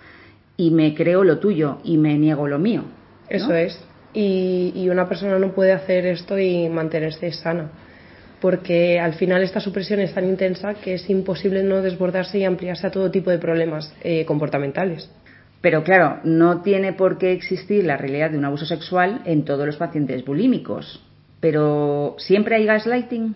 y 0.55 0.71
me 0.71 0.93
creo 0.93 1.23
lo 1.23 1.39
tuyo 1.39 1.79
y 1.83 1.97
me 1.97 2.17
niego 2.17 2.47
lo 2.47 2.59
mío. 2.59 2.83
Eso 3.29 3.53
es 3.53 3.83
y, 4.13 4.87
una 4.89 5.07
persona 5.07 5.37
no 5.37 5.51
puede 5.53 5.71
hacer 5.71 6.05
esto 6.05 6.37
y 6.39 6.69
mantenerse 6.69 7.31
sana 7.31 7.69
porque 8.41 8.99
al 8.99 9.15
final 9.15 9.43
esta 9.43 9.59
supresión 9.59 9.99
es 9.99 10.13
tan 10.13 10.23
intensa 10.23 10.75
que 10.75 10.93
es 10.93 11.09
imposible 11.09 11.61
no 11.61 11.81
desbordarse 11.81 12.39
y 12.39 12.45
ampliarse 12.45 12.87
a 12.87 12.91
todo 12.91 13.11
tipo 13.11 13.29
de 13.29 13.37
problemas 13.37 13.93
eh, 14.01 14.23
comportamentales. 14.25 15.09
Pero 15.61 15.83
claro, 15.83 16.19
no 16.23 16.61
tiene 16.61 16.93
por 16.93 17.17
qué 17.17 17.33
existir 17.33 17.83
la 17.83 17.97
realidad 17.97 18.31
de 18.31 18.37
un 18.37 18.45
abuso 18.45 18.65
sexual 18.65 19.21
en 19.25 19.43
todos 19.43 19.65
los 19.65 19.75
pacientes 19.75 20.23
bulímicos. 20.23 21.03
Pero 21.41 22.15
¿siempre 22.17 22.55
hay 22.55 22.65
gaslighting? 22.65 23.35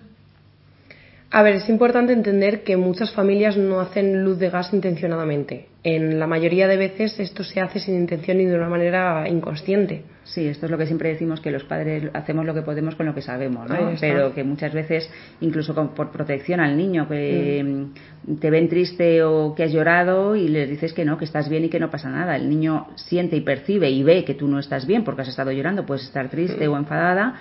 A 1.32 1.42
ver, 1.42 1.56
es 1.56 1.68
importante 1.68 2.14
entender 2.14 2.64
que 2.64 2.78
muchas 2.78 3.12
familias 3.12 3.58
no 3.58 3.80
hacen 3.82 4.24
luz 4.24 4.40
de 4.40 4.50
gas 4.50 4.74
intencionadamente. 4.74 5.68
En 5.86 6.18
la 6.18 6.28
mayoría 6.28 6.70
de 6.70 6.78
veces 6.78 7.20
esto 7.20 7.44
se 7.44 7.60
hace 7.60 7.80
sin 7.80 7.96
intención 7.96 8.40
y 8.40 8.46
de 8.46 8.56
una 8.56 8.70
manera 8.70 9.28
inconsciente. 9.28 10.04
Sí, 10.24 10.48
esto 10.48 10.68
es 10.68 10.72
lo 10.72 10.78
que 10.78 10.86
siempre 10.86 11.10
decimos 11.10 11.42
que 11.42 11.52
los 11.52 11.66
padres 11.66 12.10
hacemos 12.14 12.46
lo 12.46 12.54
que 12.54 12.62
podemos 12.62 12.96
con 12.96 13.06
lo 13.06 13.14
que 13.14 13.22
sabemos, 13.22 13.70
¿no? 13.70 13.92
Pero 14.00 14.34
que 14.34 14.46
muchas 14.46 14.74
veces, 14.74 15.10
incluso 15.42 15.74
por 15.94 16.12
protección 16.12 16.62
al 16.62 16.78
niño, 16.78 17.10
que 17.10 17.62
mm. 17.62 18.36
te 18.36 18.50
ven 18.50 18.70
triste 18.70 19.24
o 19.24 19.54
que 19.54 19.64
has 19.64 19.74
llorado 19.74 20.38
y 20.38 20.48
les 20.48 20.70
dices 20.70 20.94
que 20.94 21.04
no, 21.04 21.18
que 21.18 21.26
estás 21.26 21.50
bien 21.50 21.66
y 21.66 21.70
que 21.70 21.82
no 21.82 21.92
pasa 21.92 22.10
nada. 22.10 22.38
El 22.38 22.50
niño 22.50 22.88
siente 22.96 23.36
y 23.36 23.42
percibe 23.42 23.90
y 23.90 24.04
ve 24.04 24.24
que 24.24 24.36
tú 24.36 24.48
no 24.48 24.60
estás 24.60 24.88
bien 24.88 25.04
porque 25.04 25.24
has 25.24 25.28
estado 25.28 25.52
llorando, 25.52 25.86
puedes 25.86 26.06
estar 26.06 26.30
triste 26.30 26.66
mm. 26.66 26.72
o 26.72 26.78
enfadada 26.78 27.36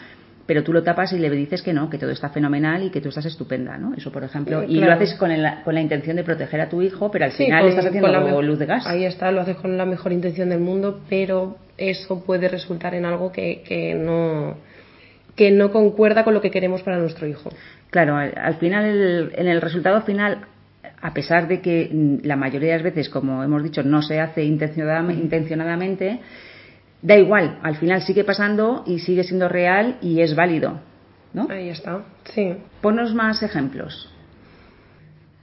pero 0.47 0.63
tú 0.63 0.73
lo 0.73 0.83
tapas 0.83 1.13
y 1.13 1.19
le 1.19 1.31
dices 1.31 1.63
que 1.63 1.73
no, 1.73 1.89
que 1.89 1.99
todo 1.99 2.11
está 2.11 2.31
fenomenal 2.31 2.83
y 2.83 2.91
que 2.91 3.01
tú 3.01 3.11
estás 3.11 3.27
estupenda, 3.27 3.79
¿no? 3.79 3.95
Eso, 3.95 4.11
por 4.11 4.25
ejemplo, 4.25 4.63
y 4.63 4.81
lo 4.81 4.93
haces 4.93 5.15
con, 5.15 5.31
con, 5.65 5.75
la 5.75 5.81
intención 5.81 6.17
de 6.17 6.25
proteger 6.25 6.61
a 6.61 6.69
tu 6.69 6.83
hijo, 6.83 7.11
pero 7.11 7.25
al 7.25 7.33
final 7.33 7.69
estás 7.69 7.87
haciendo 7.87 8.09
la 8.09 8.43
luz 8.43 8.59
de 8.59 8.67
gas. 8.67 8.87
Ahí 8.87 9.05
está, 9.05 9.31
lo 9.31 9.41
haces 9.41 9.57
con 9.57 9.77
la 9.77 9.87
mejor 9.87 10.13
intención 10.13 10.49
del 10.49 10.61
mundo, 10.61 11.01
pero 11.09 11.57
eso 11.79 12.25
puede 12.25 12.49
resultar 12.49 12.95
en 12.95 13.05
algo 13.05 13.33
que, 13.33 13.63
que 13.67 13.95
no 13.95 14.57
que 15.37 15.51
no 15.51 15.73
concuerda 15.73 16.25
con 16.25 16.35
lo 16.35 16.41
que 16.41 16.51
queremos 16.51 16.83
para 16.83 16.99
nuestro 16.99 17.27
hijo. 17.27 17.51
Claro, 17.91 18.17
al 18.17 18.55
final, 18.57 19.33
en 19.35 19.49
el 19.49 19.61
resultado 19.61 20.03
final, 20.03 20.47
a 21.01 21.13
pesar 21.15 21.49
de 21.49 21.61
que 21.61 21.89
mm, 21.91 22.27
la 22.27 22.37
mayoría 22.37 22.71
de 22.71 22.75
las 22.77 22.83
veces, 22.83 23.09
como 23.09 23.43
hemos 23.43 23.63
dicho, 23.63 23.83
no 23.83 24.03
se 24.03 24.21
hace 24.21 24.45
intencionadamente, 24.45 26.21
da 27.03 27.19
igual, 27.19 27.59
al 27.63 27.77
final 27.77 28.03
sigue 28.03 28.25
pasando 28.25 28.85
y 28.87 29.01
sigue 29.01 29.25
siendo 29.25 29.49
real 29.49 29.99
y 30.01 30.21
es 30.21 30.35
válido. 30.35 30.81
¿no? 31.33 31.47
Ahí 31.51 31.69
está, 31.69 32.05
sí. 32.25 32.55
Ponos 32.81 33.15
más 33.15 33.43
ejemplos. 33.43 34.09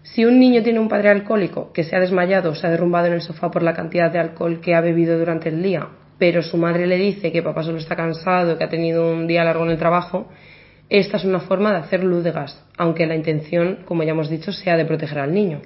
Si 0.04 0.26
un 0.26 0.40
niño 0.40 0.64
tiene 0.64 0.80
un 0.80 0.90
padre 0.90 1.10
alcohólico 1.10 1.72
que 1.74 1.84
se 1.84 1.96
ha 1.96 2.00
desmayado 2.00 2.52
o 2.52 2.56
se 2.56 2.66
ha 2.66 2.70
derrumbado 2.70 3.08
en 3.08 3.14
el 3.14 3.22
sofá 3.22 3.52
por 3.52 3.64
la 3.64 3.74
cantidad 3.74 4.12
de 4.12 4.20
alcohol 4.20 4.62
que 4.62 4.74
ha 4.74 4.82
bebido 4.82 5.20
durante 5.20 5.50
el 5.50 5.62
día, 5.62 5.88
pero 6.18 6.42
su 6.42 6.58
madre 6.58 6.88
le 6.88 6.98
dice 6.98 7.32
que 7.32 7.44
papá 7.44 7.64
solo 7.64 7.78
está 7.78 7.96
cansado, 7.96 8.58
que 8.58 8.64
ha 8.64 8.70
tenido 8.70 9.12
un 9.12 9.28
día 9.28 9.44
largo 9.44 9.66
en 9.66 9.72
el 9.72 9.78
trabajo, 9.78 10.28
esta 10.90 11.18
es 11.18 11.26
una 11.26 11.40
forma 11.40 11.72
de 11.72 11.78
hacer 11.78 12.04
luz 12.04 12.24
de 12.24 12.32
gas, 12.32 12.66
aunque 12.78 13.06
la 13.06 13.16
intención, 13.16 13.80
como 13.86 14.04
ya 14.04 14.12
hemos 14.12 14.30
dicho, 14.30 14.52
sea 14.52 14.76
de 14.76 14.86
proteger 14.86 15.20
al 15.20 15.34
niño. 15.34 15.62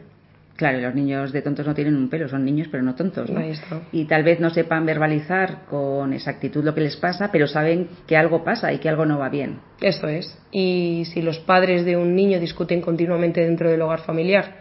Claro, 0.56 0.80
los 0.80 0.94
niños 0.94 1.32
de 1.32 1.42
tontos 1.42 1.66
no 1.66 1.74
tienen 1.74 1.96
un 1.96 2.10
pelo, 2.10 2.30
son 2.30 2.46
niños 2.46 2.68
pero 2.72 2.84
no 2.84 2.94
tontos. 2.94 3.30
Ahí 3.32 3.52
está. 3.52 3.82
Y 3.92 4.06
tal 4.06 4.24
vez 4.24 4.40
no 4.40 4.52
sepan 4.52 4.86
verbalizar 4.86 5.66
con 5.66 6.14
exactitud 6.14 6.64
lo 6.64 6.76
que 6.76 6.82
les 6.82 6.96
pasa, 6.98 7.32
pero 7.32 7.48
saben 7.48 7.88
que 8.06 8.16
algo 8.16 8.44
pasa 8.44 8.72
y 8.72 8.78
que 8.78 8.88
algo 8.88 9.06
no 9.06 9.18
va 9.18 9.30
bien. 9.30 9.60
Eso 9.82 10.08
es. 10.08 10.38
Y 10.52 11.04
si 11.12 11.22
los 11.24 11.40
padres 11.40 11.86
de 11.86 11.98
un 11.98 12.16
niño 12.16 12.40
discuten 12.40 12.82
continuamente 12.82 13.42
dentro 13.42 13.70
del 13.70 13.82
hogar 13.82 14.02
familiar, 14.02 14.56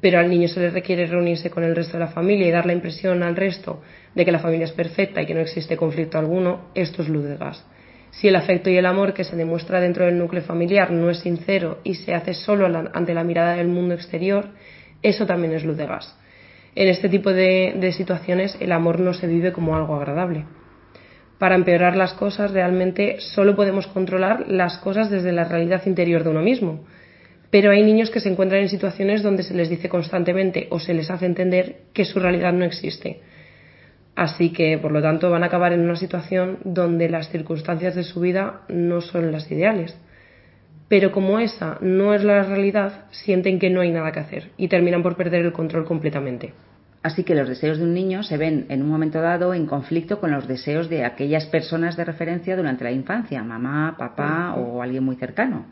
pero 0.00 0.18
al 0.18 0.28
niño 0.28 0.48
se 0.48 0.60
le 0.60 0.70
requiere 0.70 1.06
reunirse 1.06 1.48
con 1.48 1.62
el 1.62 1.76
resto 1.76 1.94
de 1.94 2.00
la 2.00 2.08
familia 2.08 2.48
y 2.48 2.50
dar 2.50 2.66
la 2.66 2.72
impresión 2.72 3.22
al 3.22 3.36
resto 3.36 3.82
de 4.14 4.24
que 4.24 4.32
la 4.32 4.40
familia 4.40 4.64
es 4.64 4.72
perfecta 4.72 5.22
y 5.22 5.26
que 5.26 5.34
no 5.34 5.40
existe 5.40 5.76
conflicto 5.76 6.18
alguno, 6.18 6.70
esto 6.74 7.02
es 7.02 7.08
luz 7.08 7.24
de 7.24 7.36
gas. 7.36 7.64
Si 8.10 8.28
el 8.28 8.36
afecto 8.36 8.70
y 8.70 8.76
el 8.76 8.86
amor 8.86 9.14
que 9.14 9.24
se 9.24 9.36
demuestra 9.36 9.80
dentro 9.80 10.06
del 10.06 10.18
núcleo 10.18 10.42
familiar 10.42 10.90
no 10.90 11.10
es 11.10 11.18
sincero 11.18 11.80
y 11.84 11.94
se 11.94 12.14
hace 12.14 12.34
solo 12.34 12.66
ante 12.66 13.14
la 13.14 13.24
mirada 13.24 13.56
del 13.56 13.68
mundo 13.68 13.94
exterior, 13.94 14.48
eso 15.02 15.26
también 15.26 15.52
es 15.52 15.64
luz 15.64 15.76
de 15.76 15.86
gas. 15.86 16.16
En 16.74 16.88
este 16.88 17.08
tipo 17.08 17.32
de, 17.32 17.74
de 17.78 17.92
situaciones 17.92 18.56
el 18.60 18.72
amor 18.72 19.00
no 19.00 19.14
se 19.14 19.26
vive 19.26 19.52
como 19.52 19.76
algo 19.76 19.96
agradable. 19.96 20.44
Para 21.38 21.54
empeorar 21.54 21.96
las 21.96 22.14
cosas, 22.14 22.50
realmente 22.50 23.16
solo 23.20 23.56
podemos 23.56 23.86
controlar 23.86 24.48
las 24.48 24.78
cosas 24.78 25.10
desde 25.10 25.32
la 25.32 25.44
realidad 25.44 25.82
interior 25.86 26.24
de 26.24 26.30
uno 26.30 26.42
mismo. 26.42 26.84
Pero 27.50 27.70
hay 27.70 27.82
niños 27.82 28.10
que 28.10 28.20
se 28.20 28.28
encuentran 28.28 28.62
en 28.62 28.68
situaciones 28.68 29.22
donde 29.22 29.42
se 29.42 29.54
les 29.54 29.68
dice 29.68 29.88
constantemente 29.88 30.66
o 30.70 30.80
se 30.80 30.94
les 30.94 31.10
hace 31.10 31.26
entender 31.26 31.82
que 31.92 32.04
su 32.04 32.18
realidad 32.18 32.52
no 32.52 32.64
existe 32.64 33.20
Así 34.16 34.50
que, 34.50 34.78
por 34.78 34.92
lo 34.92 35.02
tanto, 35.02 35.30
van 35.30 35.42
a 35.42 35.46
acabar 35.46 35.74
en 35.74 35.80
una 35.80 35.94
situación 35.94 36.58
donde 36.64 37.10
las 37.10 37.28
circunstancias 37.28 37.94
de 37.94 38.02
su 38.02 38.20
vida 38.20 38.62
no 38.68 39.02
son 39.02 39.30
las 39.30 39.50
ideales. 39.52 39.94
Pero 40.88 41.10
como 41.10 41.38
esa 41.40 41.78
no 41.80 42.14
es 42.14 42.22
la 42.22 42.42
realidad, 42.42 43.06
sienten 43.10 43.58
que 43.58 43.70
no 43.70 43.80
hay 43.80 43.90
nada 43.90 44.12
que 44.12 44.20
hacer 44.20 44.50
y 44.56 44.68
terminan 44.68 45.02
por 45.02 45.16
perder 45.16 45.44
el 45.44 45.52
control 45.52 45.84
completamente. 45.84 46.54
Así 47.02 47.22
que 47.22 47.34
los 47.34 47.48
deseos 47.48 47.78
de 47.78 47.84
un 47.84 47.94
niño 47.94 48.22
se 48.22 48.36
ven 48.36 48.66
en 48.68 48.82
un 48.82 48.88
momento 48.88 49.20
dado 49.20 49.54
en 49.54 49.66
conflicto 49.66 50.18
con 50.18 50.32
los 50.32 50.48
deseos 50.48 50.88
de 50.88 51.04
aquellas 51.04 51.46
personas 51.46 51.96
de 51.96 52.04
referencia 52.04 52.56
durante 52.56 52.84
la 52.84 52.90
infancia, 52.90 53.42
mamá, 53.44 53.94
papá 53.96 54.54
o 54.54 54.82
alguien 54.82 55.04
muy 55.04 55.16
cercano. 55.16 55.66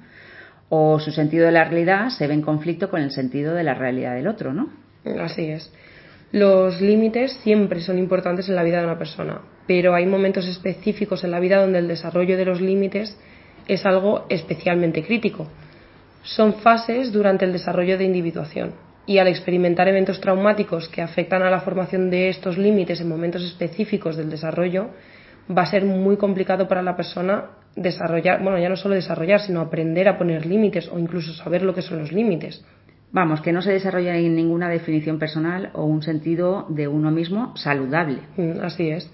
O 0.69 0.99
su 1.01 1.11
sentido 1.11 1.47
de 1.47 1.53
la 1.53 1.65
realidad 1.65 2.11
se 2.11 2.27
ve 2.27 2.35
en 2.35 2.43
conflicto 2.43 2.89
con 2.89 3.01
el 3.01 3.11
sentido 3.11 3.55
de 3.55 3.65
la 3.65 3.75
realidad 3.75 4.15
del 4.15 4.29
otro, 4.29 4.53
¿no? 4.53 4.71
Así 5.21 5.47
es. 5.47 5.73
Los 6.31 6.81
límites 6.81 7.33
siempre 7.43 7.81
son 7.81 7.99
importantes 7.99 8.49
en 8.49 8.57
la 8.57 8.63
vida 8.63 8.79
de 8.79 8.87
una 8.87 8.99
persona, 8.99 9.41
pero 9.67 9.95
hay 9.95 10.07
momentos 10.07 10.47
específicos 10.47 11.23
en 11.25 11.31
la 11.31 11.41
vida 11.41 11.61
donde 11.61 11.79
el 11.79 11.89
desarrollo 11.89 12.37
de 12.37 12.45
los 12.45 12.61
límites 12.61 13.17
es 13.69 13.85
algo 13.87 14.27
especialmente 14.29 15.03
crítico. 15.03 15.47
Son 16.23 16.55
fases 16.55 17.13
durante 17.13 17.45
el 17.45 17.53
desarrollo 17.53 17.99
de 17.99 18.05
individuación 18.05 18.73
y 19.07 19.19
al 19.19 19.29
experimentar 19.29 19.89
eventos 19.89 20.21
traumáticos 20.21 20.89
que 20.89 21.03
afectan 21.03 21.43
a 21.43 21.51
la 21.51 21.61
formación 21.61 22.11
de 22.11 22.29
estos 22.29 22.57
límites 22.57 23.01
en 23.01 23.09
momentos 23.09 23.43
específicos 23.43 24.17
del 24.17 24.31
desarrollo, 24.31 24.91
va 25.51 25.63
a 25.63 25.67
ser 25.67 25.85
muy 25.85 26.17
complicado 26.17 26.67
para 26.69 26.83
la 26.83 26.97
persona 26.97 27.51
desarrollar, 27.77 28.43
bueno, 28.43 28.59
ya 28.59 28.69
no 28.69 28.77
solo 28.77 28.95
desarrollar, 28.95 29.41
sino 29.41 29.61
aprender 29.61 30.09
a 30.09 30.17
poner 30.17 30.47
límites 30.47 30.89
o 30.89 30.99
incluso 30.99 31.33
saber 31.35 31.63
lo 31.63 31.75
que 31.75 31.83
son 31.83 31.99
los 31.99 32.13
límites. 32.13 32.65
Vamos, 33.13 33.41
que 33.43 33.53
no 33.53 33.63
se 33.63 33.73
desarrolla 33.73 34.17
en 34.17 34.35
ninguna 34.35 34.69
definición 34.69 35.19
personal 35.19 35.71
o 35.75 35.85
un 35.85 36.03
sentido 36.03 36.67
de 36.69 36.89
uno 36.89 37.11
mismo 37.11 37.57
saludable. 37.57 38.23
Mm, 38.37 38.61
así 38.63 38.89
es. 38.89 39.11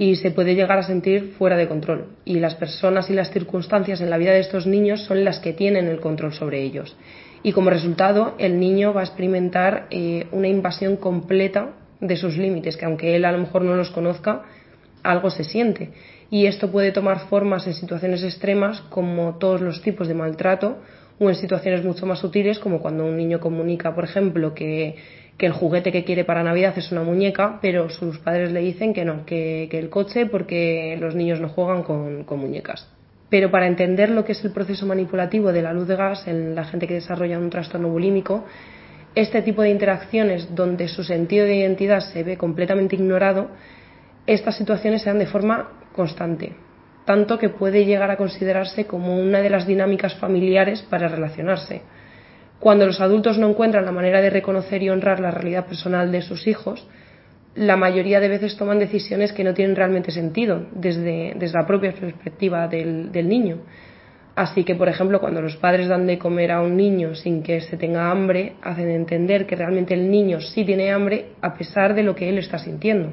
Y 0.00 0.16
se 0.16 0.30
puede 0.30 0.54
llegar 0.54 0.78
a 0.78 0.82
sentir 0.82 1.34
fuera 1.36 1.58
de 1.58 1.68
control. 1.68 2.06
Y 2.24 2.40
las 2.40 2.54
personas 2.54 3.10
y 3.10 3.12
las 3.12 3.30
circunstancias 3.32 4.00
en 4.00 4.08
la 4.08 4.16
vida 4.16 4.32
de 4.32 4.40
estos 4.40 4.66
niños 4.66 5.02
son 5.02 5.24
las 5.24 5.40
que 5.40 5.52
tienen 5.52 5.88
el 5.88 6.00
control 6.00 6.32
sobre 6.32 6.62
ellos. 6.62 6.96
Y 7.42 7.52
como 7.52 7.68
resultado, 7.68 8.34
el 8.38 8.58
niño 8.58 8.94
va 8.94 9.02
a 9.02 9.04
experimentar 9.04 9.88
eh, 9.90 10.26
una 10.32 10.48
invasión 10.48 10.96
completa 10.96 11.72
de 12.00 12.16
sus 12.16 12.38
límites, 12.38 12.78
que 12.78 12.86
aunque 12.86 13.14
él 13.14 13.26
a 13.26 13.32
lo 13.32 13.40
mejor 13.40 13.60
no 13.60 13.76
los 13.76 13.90
conozca, 13.90 14.44
algo 15.02 15.28
se 15.28 15.44
siente. 15.44 15.90
Y 16.30 16.46
esto 16.46 16.70
puede 16.70 16.92
tomar 16.92 17.28
formas 17.28 17.66
en 17.66 17.74
situaciones 17.74 18.22
extremas 18.22 18.80
como 18.88 19.36
todos 19.36 19.60
los 19.60 19.82
tipos 19.82 20.08
de 20.08 20.14
maltrato 20.14 20.78
o 21.18 21.28
en 21.28 21.34
situaciones 21.34 21.84
mucho 21.84 22.06
más 22.06 22.20
sutiles, 22.20 22.58
como 22.58 22.80
cuando 22.80 23.04
un 23.04 23.18
niño 23.18 23.38
comunica, 23.38 23.94
por 23.94 24.04
ejemplo, 24.04 24.54
que, 24.54 24.96
el 25.46 25.52
juguete 25.52 25.92
que 25.92 26.04
quiere 26.04 26.24
para 26.24 26.42
Navidad 26.42 26.74
es 26.76 26.92
una 26.92 27.02
muñeca, 27.02 27.58
pero 27.62 27.90
sus 27.90 28.18
padres 28.18 28.52
le 28.52 28.60
dicen 28.60 28.92
que 28.92 29.04
no, 29.04 29.24
que, 29.24 29.68
el 29.70 29.90
coche 29.90 30.26
porque 30.26 30.96
los 31.00 31.14
niños 31.14 31.40
no 31.40 31.48
juegan 31.48 31.82
con, 31.82 32.24
con, 32.24 32.38
muñecas. 32.38 32.88
Pero 33.28 33.50
para 33.50 33.66
entender 33.66 34.10
lo 34.10 34.24
que 34.24 34.32
es 34.32 34.44
el 34.44 34.52
proceso 34.52 34.86
manipulativo 34.86 35.52
de 35.52 35.62
la 35.62 35.72
luz 35.72 35.86
de 35.86 35.96
gas 35.96 36.26
en 36.26 36.54
la 36.54 36.64
gente 36.64 36.86
que 36.86 36.94
desarrolla 36.94 37.38
un 37.38 37.50
trastorno 37.50 37.88
bulímico, 37.88 38.44
este 39.14 39.42
tipo 39.42 39.62
de 39.62 39.70
interacciones 39.70 40.54
donde 40.54 40.88
su 40.88 41.02
sentido 41.04 41.46
de 41.46 41.56
identidad 41.56 42.00
se 42.00 42.22
ve 42.22 42.36
completamente 42.36 42.96
ignorado, 42.96 43.50
estas 44.26 44.56
situaciones 44.56 45.02
se 45.02 45.10
dan 45.10 45.18
de 45.18 45.26
forma 45.26 45.70
constante, 45.92 46.52
tanto 47.04 47.38
que 47.38 47.48
puede 47.48 47.84
llegar 47.84 48.10
a 48.10 48.16
considerarse 48.16 48.86
como 48.86 49.16
una 49.16 49.40
de 49.40 49.50
las 49.50 49.66
dinámicas 49.66 50.14
familiares 50.14 50.82
para 50.82 51.08
relacionarse. 51.08 51.82
Cuando 52.60 52.84
los 52.84 53.00
adultos 53.00 53.38
no 53.38 53.48
encuentran 53.48 53.86
la 53.86 53.92
manera 53.92 54.20
de 54.20 54.28
reconocer 54.28 54.82
y 54.82 54.90
honrar 54.90 55.18
la 55.18 55.30
realidad 55.30 55.66
personal 55.66 56.12
de 56.12 56.20
sus 56.20 56.46
hijos, 56.46 56.86
la 57.54 57.76
mayoría 57.76 58.20
de 58.20 58.28
veces 58.28 58.56
toman 58.56 58.78
decisiones 58.78 59.32
que 59.32 59.44
no 59.44 59.54
tienen 59.54 59.74
realmente 59.74 60.12
sentido 60.12 60.66
desde, 60.72 61.34
la 61.52 61.66
propia 61.66 61.92
perspectiva 61.92 62.68
del, 62.68 63.10
del 63.10 63.28
niño. 63.28 63.62
Así 64.36 64.62
que, 64.64 64.74
por 64.74 64.88
ejemplo, 64.88 65.20
cuando 65.20 65.40
los 65.40 65.56
padres 65.56 65.88
dan 65.88 66.06
de 66.06 66.18
comer 66.18 66.52
a 66.52 66.60
un 66.60 66.76
niño 66.76 67.14
sin 67.14 67.42
que 67.42 67.60
se 67.62 67.78
tenga 67.78 68.10
hambre, 68.10 68.54
hacen 68.62 68.88
entender 68.90 69.46
que 69.46 69.56
realmente 69.56 69.94
el 69.94 70.10
niño 70.10 70.40
sí 70.40 70.64
tiene 70.64 70.92
hambre 70.92 71.32
a 71.40 71.54
pesar 71.54 71.94
de 71.94 72.02
lo 72.02 72.14
que 72.14 72.28
él 72.28 72.38
está 72.38 72.58
sintiendo. 72.58 73.12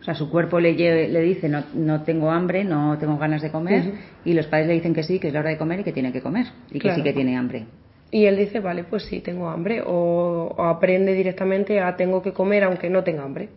O 0.00 0.04
sea, 0.04 0.14
su 0.14 0.28
cuerpo 0.28 0.60
le, 0.60 0.74
le 0.74 1.20
dice 1.22 1.48
no, 1.48 1.64
no 1.74 2.02
tengo 2.02 2.30
hambre, 2.30 2.64
no 2.64 2.98
tengo 2.98 3.16
ganas 3.16 3.42
de 3.42 3.50
comer 3.50 3.92
y 4.24 4.34
los 4.34 4.46
padres 4.46 4.68
le 4.68 4.74
dicen 4.74 4.94
que 4.94 5.02
sí, 5.02 5.18
que 5.18 5.28
es 5.28 5.34
la 5.34 5.40
hora 5.40 5.50
de 5.50 5.58
comer 5.58 5.80
y 5.80 5.84
que 5.84 5.92
tiene 5.92 6.12
que 6.12 6.20
comer 6.20 6.46
y 6.70 6.78
que 6.78 6.94
sí 6.94 7.02
que 7.02 7.12
tiene 7.12 7.36
hambre. 7.36 7.66
Y 8.10 8.24
él 8.24 8.36
dice, 8.36 8.60
vale, 8.60 8.84
pues 8.84 9.04
sí, 9.04 9.20
tengo 9.20 9.48
hambre 9.48 9.82
o, 9.84 10.54
aprende 10.58 11.12
directamente 11.12 11.80
a 11.80 11.96
tengo 11.96 12.22
que 12.22 12.32
comer 12.32 12.64
aunque 12.64 12.88
no 12.88 13.04
tenga 13.04 13.24
hambre. 13.24 13.50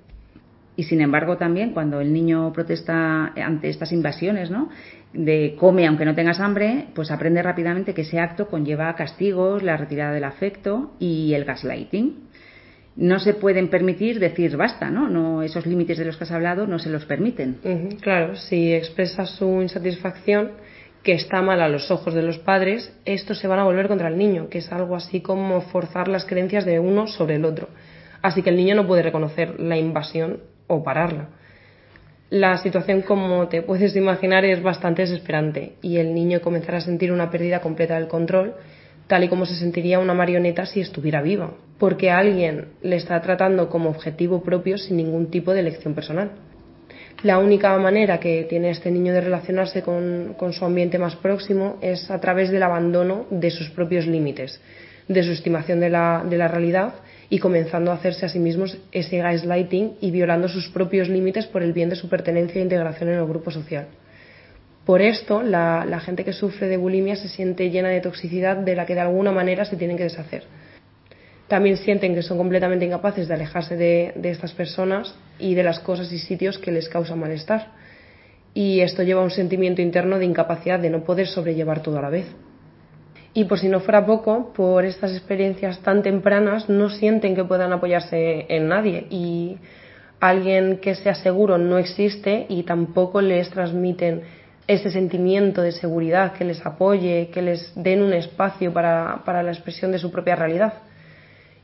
Y 0.75 0.83
sin 0.83 1.01
embargo 1.01 1.37
también 1.37 1.71
cuando 1.71 1.99
el 2.01 2.13
niño 2.13 2.51
protesta 2.53 3.33
ante 3.35 3.69
estas 3.69 3.91
invasiones, 3.91 4.49
¿no? 4.49 4.69
De 5.13 5.55
come 5.59 5.85
aunque 5.85 6.05
no 6.05 6.15
tengas 6.15 6.39
hambre, 6.39 6.87
pues 6.95 7.11
aprende 7.11 7.43
rápidamente 7.43 7.93
que 7.93 8.01
ese 8.01 8.19
acto 8.19 8.47
conlleva 8.47 8.95
castigos, 8.95 9.63
la 9.63 9.77
retirada 9.77 10.13
del 10.13 10.23
afecto 10.23 10.93
y 10.99 11.33
el 11.33 11.43
gaslighting 11.43 12.31
no 12.95 13.19
se 13.19 13.33
pueden 13.33 13.69
permitir 13.69 14.19
decir 14.19 14.57
basta, 14.57 14.89
¿no? 14.89 15.07
no 15.07 15.41
esos 15.43 15.65
límites 15.65 15.97
de 15.97 16.05
los 16.05 16.17
que 16.17 16.25
has 16.25 16.31
hablado 16.31 16.67
no 16.67 16.79
se 16.79 16.89
los 16.89 17.05
permiten. 17.05 17.57
claro, 18.01 18.35
si 18.35 18.73
expresa 18.73 19.25
su 19.25 19.61
insatisfacción, 19.61 20.51
que 21.03 21.13
está 21.13 21.41
mal 21.41 21.61
a 21.61 21.69
los 21.69 21.89
ojos 21.89 22.13
de 22.13 22.21
los 22.21 22.37
padres, 22.37 22.93
estos 23.05 23.39
se 23.39 23.47
van 23.47 23.59
a 23.59 23.63
volver 23.63 23.87
contra 23.87 24.07
el 24.07 24.17
niño, 24.17 24.49
que 24.49 24.59
es 24.59 24.71
algo 24.71 24.95
así 24.95 25.21
como 25.21 25.61
forzar 25.61 26.07
las 26.07 26.25
creencias 26.25 26.65
de 26.65 26.79
uno 26.79 27.07
sobre 27.07 27.35
el 27.35 27.45
otro. 27.45 27.69
Así 28.21 28.43
que 28.43 28.51
el 28.51 28.55
niño 28.55 28.75
no 28.75 28.85
puede 28.85 29.01
reconocer 29.01 29.59
la 29.59 29.77
invasión 29.77 30.41
o 30.67 30.83
pararla. 30.83 31.29
La 32.29 32.57
situación, 32.57 33.01
como 33.01 33.47
te 33.47 33.61
puedes 33.61 33.95
imaginar, 33.95 34.45
es 34.45 34.61
bastante 34.61 35.01
desesperante 35.01 35.73
y 35.81 35.97
el 35.97 36.13
niño 36.13 36.39
comenzará 36.41 36.77
a 36.77 36.81
sentir 36.81 37.11
una 37.11 37.29
pérdida 37.29 37.59
completa 37.59 37.95
del 37.95 38.07
control 38.07 38.55
tal 39.07 39.25
y 39.25 39.27
como 39.27 39.45
se 39.45 39.55
sentiría 39.55 39.99
una 39.99 40.13
marioneta 40.13 40.65
si 40.65 40.79
estuviera 40.79 41.21
viva, 41.21 41.51
porque 41.77 42.09
alguien 42.09 42.69
le 42.81 42.95
está 42.95 43.19
tratando 43.21 43.67
como 43.67 43.89
objetivo 43.89 44.41
propio 44.41 44.77
sin 44.77 44.95
ningún 44.95 45.29
tipo 45.29 45.51
de 45.51 45.59
elección 45.59 45.93
personal. 45.93 46.31
La 47.23 47.37
única 47.37 47.77
manera 47.77 48.19
que 48.19 48.45
tiene 48.49 48.71
este 48.71 48.89
niño 48.89 49.13
de 49.13 49.21
relacionarse 49.21 49.83
con, 49.83 50.35
su 50.51 50.65
ambiente 50.65 50.97
más 50.97 51.15
próximo 51.15 51.77
es 51.81 52.09
a 52.09 52.19
través 52.19 52.49
del 52.49 52.63
abandono 52.63 53.27
de 53.29 53.51
sus 53.51 53.69
propios 53.69 54.07
límites, 54.07 54.59
de 55.07 55.23
su 55.23 55.31
estimación 55.31 55.79
de 55.79 55.89
la, 55.89 56.25
de 56.27 56.37
la 56.37 56.47
realidad 56.47 56.95
y 57.29 57.37
comenzando 57.37 57.91
a 57.91 57.95
hacerse 57.95 58.25
a 58.25 58.29
sí 58.29 58.39
mismos 58.39 58.77
ese 58.91 59.19
gaslighting 59.19 59.97
y 60.01 60.09
violando 60.09 60.47
sus 60.47 60.69
propios 60.69 61.09
límites 61.09 61.45
por 61.45 61.61
el 61.61 61.73
bien 61.73 61.89
de 61.89 61.95
su 61.95 62.09
pertenencia 62.09 62.59
e 62.59 62.63
integración 62.63 63.09
en 63.09 63.19
el 63.19 63.25
grupo 63.25 63.51
social. 63.51 63.85
Por 64.85 65.01
esto, 65.01 65.43
la, 65.43 65.85
la 65.87 65.99
gente 65.99 66.25
que 66.25 66.33
sufre 66.33 66.67
de 66.67 66.77
bulimia 66.77 67.15
se 67.15 67.29
siente 67.29 67.69
llena 67.69 67.89
de 67.89 68.01
toxicidad 68.01 68.57
de 68.57 68.75
la 68.75 68.87
que 68.87 68.95
de 68.95 69.01
alguna 69.01 69.31
manera 69.31 69.63
se 69.63 69.75
tienen 69.75 69.95
que 69.95 70.03
deshacer 70.03 70.43
también 71.51 71.75
sienten 71.75 72.15
que 72.15 72.23
son 72.23 72.37
completamente 72.37 72.85
incapaces 72.85 73.27
de 73.27 73.33
alejarse 73.33 73.75
de, 73.75 74.13
estas 74.23 74.53
personas 74.53 75.13
y 75.37 75.53
de 75.53 75.63
las 75.63 75.81
cosas 75.81 76.09
y 76.13 76.17
sitios 76.17 76.57
que 76.57 76.71
les 76.71 76.87
causan 76.87 77.19
malestar. 77.19 77.73
Y 78.53 78.79
esto 78.79 79.03
lleva 79.03 79.19
a 79.19 79.25
un 79.25 79.31
sentimiento 79.31 79.81
interno 79.81 80.17
de 80.17 80.23
incapacidad 80.23 80.79
de 80.79 80.89
no 80.89 81.03
poder 81.03 81.27
sobrellevar 81.27 81.81
todo 81.81 81.97
a 81.97 82.03
la 82.03 82.09
vez. 82.09 82.25
Y 83.33 83.43
por 83.43 83.59
si 83.59 83.67
no 83.67 83.81
fuera 83.81 84.05
poco, 84.05 84.53
por 84.53 84.85
estas 84.85 85.11
experiencias 85.11 85.79
tan 85.79 86.01
tempranas 86.03 86.69
no 86.69 86.89
sienten 86.89 87.35
que 87.35 87.43
puedan 87.43 87.73
apoyarse 87.73 88.45
en 88.47 88.69
nadie 88.69 89.07
y 89.09 89.57
alguien 90.21 90.77
que 90.77 90.95
sea 90.95 91.15
seguro 91.15 91.57
no 91.57 91.77
existe 91.77 92.45
y 92.47 92.63
tampoco 92.63 93.19
les 93.19 93.49
transmiten 93.49 94.21
ese 94.67 94.89
sentimiento 94.89 95.61
de 95.61 95.73
seguridad 95.73 96.31
que 96.31 96.45
les 96.45 96.65
apoye, 96.65 97.29
que 97.33 97.41
les 97.41 97.73
den 97.75 98.03
un 98.03 98.13
espacio 98.13 98.71
para, 98.71 99.23
para 99.25 99.43
la 99.43 99.51
expresión 99.51 99.91
de 99.91 99.99
su 99.99 100.13
propia 100.13 100.37
realidad 100.37 100.75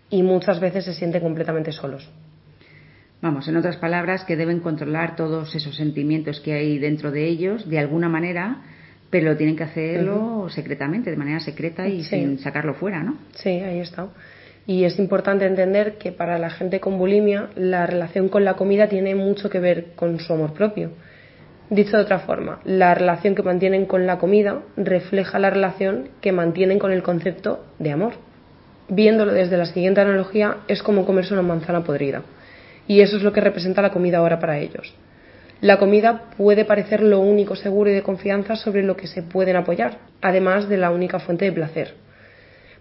y 0.10 0.24
muchas 0.24 0.60
veces 0.60 0.86
se 0.86 0.94
sienten 0.94 1.22
completamente 1.22 1.72
solos. 1.72 2.10
Vamos, 3.22 3.48
en 3.48 3.58
otras 3.58 3.78
palabras, 3.78 4.24
que 4.26 4.36
deben 4.36 4.60
controlar 4.60 5.16
todos 5.16 5.54
esos 5.56 5.76
sentimientos 5.76 6.40
que 6.40 6.54
hay 6.54 6.78
dentro 6.78 7.12
de 7.12 7.26
ellos 7.26 7.68
de 7.68 7.80
alguna 7.80 8.10
manera, 8.10 8.62
pero 9.10 9.36
tienen 9.36 9.56
que 9.56 9.64
hacerlo 9.64 10.48
secretamente, 10.50 11.10
de 11.10 11.18
manera 11.18 11.40
secreta 11.40 11.88
y 11.88 12.04
sin 12.04 12.38
sacarlo 12.40 12.76
fuera, 12.76 13.02
¿no? 13.02 13.18
Sí, 13.36 13.50
ahí 13.50 13.80
está. 13.80 14.10
Y 14.68 14.84
es 14.84 15.00
importante 15.00 15.46
entender 15.46 15.98
que 15.98 16.12
para 16.12 16.38
la 16.38 16.50
gente 16.50 16.80
con 16.80 16.98
bulimia 17.00 17.50
la 17.56 17.88
relación 17.88 18.30
con 18.30 18.46
la 18.46 18.56
comida 18.56 18.88
tiene 18.88 19.16
mucho 19.16 19.50
que 19.50 19.60
ver 19.60 19.94
con 19.96 20.20
su 20.20 20.34
amor 20.34 20.54
propio. 20.54 20.92
Dicho 21.70 21.98
de 21.98 22.04
otra 22.04 22.20
forma, 22.20 22.60
la 22.66 22.94
relación 22.94 23.34
que 23.34 23.44
mantienen 23.44 23.86
con 23.86 24.06
la 24.06 24.20
comida 24.20 24.62
refleja 24.76 25.40
la 25.40 25.50
relación 25.50 26.10
que 26.22 26.32
mantienen 26.32 26.80
con 26.80 26.92
el 26.92 27.02
concepto 27.02 27.66
de 27.80 27.92
amor 27.92 28.27
viéndolo 28.90 29.34
desde 29.34 29.58
la 29.58 29.66
siguiente 29.66 30.02
analogía, 30.02 30.58
es 30.68 30.82
como 30.84 31.06
comerse 31.06 31.34
una 31.34 31.44
manzana 31.44 31.84
podrida. 31.84 32.24
Y 32.88 33.02
eso 33.02 33.18
es 33.18 33.24
lo 33.24 33.34
que 33.34 33.42
representa 33.42 33.82
la 33.82 33.92
comida 33.92 34.20
ahora 34.20 34.40
para 34.40 34.60
ellos. 34.60 34.94
La 35.60 35.78
comida 35.78 36.30
puede 36.38 36.66
parecer 36.66 37.02
lo 37.02 37.20
único 37.20 37.56
seguro 37.56 37.90
y 37.90 37.94
de 37.94 38.04
confianza 38.04 38.56
sobre 38.56 38.84
lo 38.84 38.96
que 38.96 39.08
se 39.08 39.24
pueden 39.24 39.56
apoyar, 39.56 39.98
además 40.22 40.70
de 40.70 40.78
la 40.78 40.92
única 40.92 41.20
fuente 41.20 41.46
de 41.46 41.52
placer. 41.52 41.96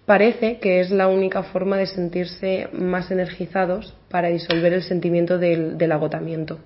Parece 0.05 0.59
que 0.59 0.81
es 0.81 0.91
la 0.91 1.09
única 1.09 1.43
forma 1.43 1.79
de 1.79 1.87
sentirse 1.87 2.69
más 2.73 3.11
energizados 3.11 3.97
para 4.09 4.29
disolver 4.29 4.73
el 4.73 4.83
sentimiento 4.83 5.39
del, 5.39 5.91
agotamiento. 5.91 6.59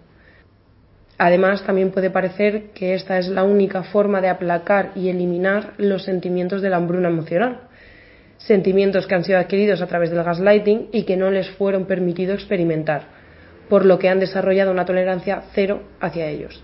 Además, 1.17 1.65
también 1.65 1.91
puede 1.91 2.11
parecer 2.11 2.71
que 2.75 2.95
esta 2.95 3.19
es 3.19 3.29
la 3.29 3.45
única 3.45 3.85
forma 3.85 4.21
de 4.21 4.29
aplacar 4.29 4.91
y 4.95 5.09
eliminar 5.09 5.75
los 5.79 6.05
sentimientos 6.05 6.61
de 6.61 6.71
la 6.71 6.77
hambruna 6.77 7.09
emocional, 7.09 7.61
sentimientos 8.47 9.07
que 9.07 9.15
han 9.15 9.25
sido 9.25 9.39
adquiridos 9.39 9.83
a 9.83 9.87
través 9.87 10.11
del 10.11 10.23
gaslighting 10.23 10.89
y 10.93 11.05
que 11.05 11.17
no 11.17 11.31
les 11.31 11.51
fueron 11.51 11.87
permitido 11.87 12.35
experimentar, 12.35 13.03
por 13.69 13.85
lo 13.85 13.99
que 13.99 14.09
han 14.09 14.21
desarrollado 14.21 14.71
una 14.71 14.85
tolerancia 14.85 15.43
cero 15.55 15.83
hacia 16.01 16.27
ellos. 16.27 16.63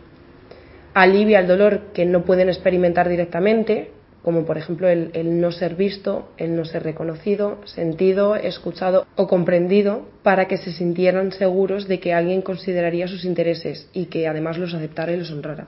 Alivia 0.94 1.40
el 1.40 1.46
dolor 1.46 1.92
que 1.92 2.06
no 2.06 2.24
pueden 2.24 2.48
experimentar 2.48 3.08
directamente, 3.08 3.90
como 4.22 4.44
por 4.44 4.58
ejemplo 4.58 4.88
el, 4.88 5.40
no 5.40 5.52
ser 5.52 5.76
visto, 5.76 6.30
el 6.38 6.56
no 6.56 6.64
ser 6.64 6.82
reconocido, 6.82 7.60
sentido, 7.64 8.34
escuchado 8.34 9.06
o 9.14 9.28
comprendido, 9.28 10.08
para 10.22 10.48
que 10.48 10.56
se 10.56 10.72
sintieran 10.72 11.32
seguros 11.32 11.86
de 11.86 12.00
que 12.00 12.14
alguien 12.14 12.42
consideraría 12.42 13.06
sus 13.06 13.24
intereses 13.24 13.88
y 13.92 14.06
que 14.06 14.26
además 14.26 14.58
los 14.58 14.74
aceptara 14.74 15.12
y 15.12 15.18
los 15.18 15.30
honrara. 15.30 15.66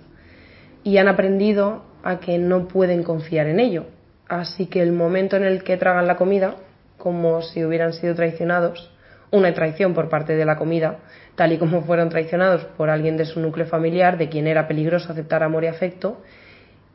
Y 0.83 0.97
han 0.97 1.09
aprendido 1.09 1.85
a 2.03 2.19
que 2.19 2.39
no 2.39 2.67
pueden 2.67 3.03
confiar 3.03 3.47
en 3.47 3.61
ello, 3.61 3.85
Así 4.29 4.67
que 4.67 4.83
el 4.83 4.93
momento 4.93 5.37
en 5.37 5.45
el 5.45 5.65
que 5.65 5.77
tragan 5.77 6.07
la 6.07 6.17
comida, 6.17 6.57
como 6.99 7.41
si 7.43 7.65
hubieran 7.65 7.95
sido 7.95 8.15
traicionados, 8.15 8.93
una 9.31 9.53
traición 9.55 9.95
por 9.95 10.09
parte 10.09 10.37
de 10.37 10.45
la 10.45 10.57
comida, 10.57 10.99
tal 11.35 11.53
y 11.53 11.59
como 11.59 11.83
fueron 11.83 12.09
traicionados 12.09 12.65
por 12.77 12.91
alguien 12.91 13.17
de 13.17 13.25
su 13.25 13.41
núcleo 13.41 13.67
familiar, 13.67 14.19
de 14.19 14.29
quien 14.29 14.47
era 14.47 14.69
peligroso 14.69 15.13
aceptar 15.13 15.43
amor 15.43 15.65
y 15.65 15.69
afecto, 15.69 16.23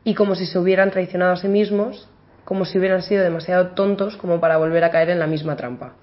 y 0.04 0.14
como 0.14 0.34
si 0.34 0.46
se 0.46 0.58
hubieran 0.58 0.90
traicionado 0.90 1.32
a 1.32 1.36
sí 1.36 1.48
mismos, 1.48 2.08
como 2.44 2.64
si 2.64 2.78
hubieran 2.78 3.02
sido 3.02 3.24
demasiado 3.24 3.68
tontos 3.68 4.16
como 4.16 4.40
para 4.40 4.58
volver 4.58 4.84
a 4.84 4.90
caer 4.90 5.10
en 5.10 5.18
la 5.18 5.26
misma 5.26 5.56
trampa. 5.56 5.94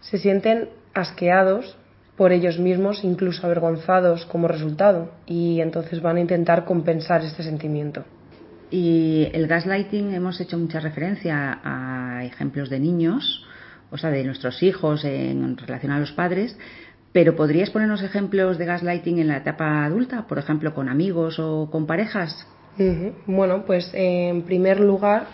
Se 0.00 0.18
sienten 0.18 0.68
asqueados 0.94 1.76
por 2.16 2.32
ellos 2.32 2.58
mismos, 2.58 3.04
incluso 3.04 3.46
avergonzados 3.46 4.26
como 4.26 4.48
resultado, 4.48 5.10
y 5.26 5.60
entonces 5.60 6.02
van 6.02 6.18
a 6.18 6.20
intentar 6.20 6.64
compensar 6.64 7.24
este 7.24 7.42
sentimiento. 7.42 8.04
Y 8.72 9.28
el 9.34 9.48
gaslighting 9.48 10.14
hemos 10.14 10.40
hecho 10.40 10.56
mucha 10.56 10.80
referencia 10.80 11.60
a 11.62 12.24
ejemplos 12.24 12.70
de 12.70 12.80
niños, 12.80 13.44
o 13.90 13.98
sea, 13.98 14.08
de 14.08 14.24
nuestros 14.24 14.62
hijos 14.62 15.04
en 15.04 15.58
relación 15.58 15.92
a 15.92 16.00
los 16.00 16.12
padres, 16.12 16.56
pero 17.12 17.36
¿podrías 17.36 17.68
ponernos 17.68 18.02
ejemplos 18.02 18.56
de 18.56 18.64
gaslighting 18.64 19.18
en 19.18 19.28
la 19.28 19.36
etapa 19.36 19.84
adulta, 19.84 20.26
por 20.26 20.38
ejemplo, 20.38 20.74
con 20.74 20.88
amigos 20.88 21.38
o 21.38 21.68
con 21.70 21.86
parejas? 21.86 22.46
Bueno, 23.26 23.66
pues 23.66 23.90
en 23.92 24.40
primer 24.44 24.80
lugar, 24.80 25.26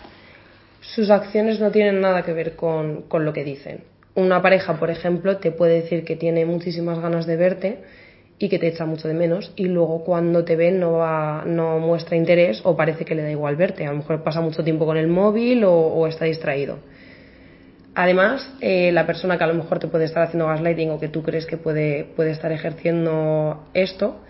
sus 0.81 1.09
acciones 1.09 1.61
no 1.61 1.71
tienen 1.71 2.01
nada 2.01 2.23
que 2.23 2.33
ver 2.33 2.57
con, 2.57 3.03
con 3.03 3.23
lo 3.23 3.31
que 3.31 3.45
dicen. 3.45 3.85
Una 4.15 4.41
pareja, 4.41 4.77
por 4.77 4.89
ejemplo, 4.89 5.37
te 5.37 5.51
puede 5.51 5.75
decir 5.75 6.03
que 6.03 6.17
tiene 6.17 6.45
muchísimas 6.45 6.99
ganas 6.99 7.25
de 7.25 7.37
verte, 7.37 7.83
y 8.39 8.47
que 8.47 8.57
te 8.57 8.67
echa 8.67 8.85
mucho 8.85 9.09
de 9.09 9.13
menos 9.13 9.51
y 9.57 9.65
luego 9.65 10.05
cuando 10.05 10.45
te 10.45 10.55
ve 10.55 10.71
no, 10.71 10.93
va, 10.93 11.43
no 11.45 11.79
muestra 11.79 12.15
interés 12.15 12.61
o 12.63 12.75
parece 12.75 13.03
que 13.03 13.13
le 13.13 13.21
da 13.21 13.29
igual 13.29 13.57
verte. 13.57 13.85
A 13.85 13.91
lo 13.91 13.97
mejor 13.97 14.23
pasa 14.23 14.39
mucho 14.39 14.63
tiempo 14.63 14.85
con 14.85 14.95
el 14.95 15.07
móvil 15.07 15.65
o, 15.65 16.07
está 16.07 16.23
distraído. 16.23 16.79
Además, 17.95 18.49
eh, 18.61 18.93
la 18.93 19.05
persona 19.05 19.37
que 19.37 19.43
a 19.43 19.47
lo 19.47 19.55
mejor 19.55 19.79
te 19.79 19.89
puede 19.89 20.05
estar 20.05 20.23
haciendo 20.23 20.47
gaslighting 20.47 20.89
o 20.91 20.99
que 20.99 21.09
tú 21.09 21.21
crees 21.21 21.45
que 21.45 21.57
puede, 21.57 22.05
puede 22.15 22.31
estar 22.31 22.51
ejerciendo 22.53 23.67
esto, 23.73 24.21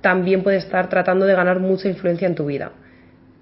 también 0.00 0.42
puede 0.42 0.56
estar 0.56 0.88
tratando 0.88 1.24
de 1.24 1.34
ganar 1.34 1.60
mucha 1.60 1.88
influencia 1.88 2.26
en 2.26 2.34
tu 2.34 2.46
vida. 2.46 2.72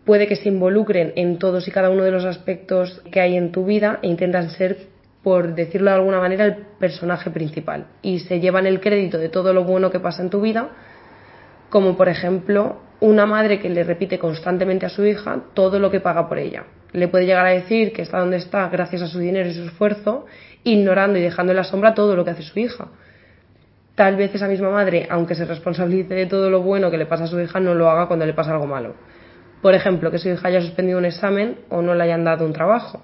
Puede 0.05 0.27
que 0.27 0.37
se 0.37 0.51
involucren 0.51 1.15
en 1.17 1.39
todos 1.39 1.67
y 1.69 1.71
cada 1.71 1.89
uno 1.89 2.05
de 2.05 2.11
los 2.11 2.27
aspectos 2.27 3.03
que 3.11 3.21
hay 3.21 3.37
en 3.37 3.51
tu 3.51 3.65
vida 3.65 3.99
e 4.03 4.09
intentan 4.09 4.51
ser 4.51 4.77
por 5.27 5.57
decirlo 5.57 5.91
de 5.91 5.97
alguna 5.97 6.21
manera, 6.21 6.45
el 6.45 6.55
personaje 6.79 7.31
principal 7.33 7.89
y 8.01 8.21
se 8.21 8.39
llevan 8.39 8.65
el 8.65 8.79
crédito 8.79 9.19
de 9.19 9.29
todo 9.29 9.53
lo 9.53 9.65
bueno 9.65 9.91
que 9.91 9.99
pasa 9.99 10.23
en 10.23 10.31
tu 10.31 10.41
vida, 10.41 10.69
como 11.69 11.97
por 11.97 12.09
ejemplo 12.09 12.77
una 13.01 13.27
madre 13.27 13.59
que 13.59 13.69
le 13.69 13.83
repite 13.83 14.21
constantemente 14.21 14.87
a 14.87 14.89
su 14.89 15.05
hija 15.05 15.47
todo 15.53 15.81
lo 15.81 15.91
que 15.91 15.99
paga 15.99 16.29
por 16.29 16.39
ella. 16.39 16.67
Le 16.93 17.09
puede 17.09 17.27
llegar 17.27 17.45
a 17.45 17.49
decir 17.49 17.93
que 17.93 18.03
está 18.03 18.21
donde 18.21 18.37
está 18.37 18.69
gracias 18.69 19.03
a 19.03 19.09
su 19.09 19.19
dinero 19.19 19.49
y 19.49 19.55
su 19.55 19.65
esfuerzo, 19.65 20.27
ignorando 20.63 21.19
y 21.19 21.23
dejando 21.23 21.51
en 21.51 21.57
la 21.57 21.65
sombra 21.65 21.93
todo 21.93 22.15
lo 22.15 22.25
que 22.25 22.31
hace 22.31 22.45
su 22.45 22.61
hija. 22.61 22.87
Tal 23.97 24.15
vez 24.15 24.33
esa 24.33 24.47
misma 24.47 24.71
madre, 24.71 25.09
aunque 25.11 25.35
se 25.35 25.45
responsabilice 25.45 26.15
de 26.15 26.27
todo 26.27 26.51
lo 26.51 26.63
bueno 26.63 26.89
que 26.89 26.99
le 26.99 27.07
pasa 27.07 27.25
a 27.25 27.27
su 27.27 27.41
hija, 27.41 27.59
no 27.59 27.75
lo 27.75 27.91
haga 27.91 28.07
cuando 28.07 28.27
le 28.27 28.33
pasa 28.33 28.53
algo 28.53 28.69
malo. 28.69 28.95
Por 29.61 29.75
ejemplo, 29.75 30.13
que 30.13 30.19
su 30.19 30.29
hija 30.29 30.47
haya 30.47 30.61
suspendido 30.61 30.99
un 30.99 31.05
examen 31.05 31.59
o 31.69 31.83
no 31.83 31.97
le 31.97 32.05
hayan 32.05 32.23
dado 32.23 32.47
un 32.47 32.53
trabajo 32.53 33.03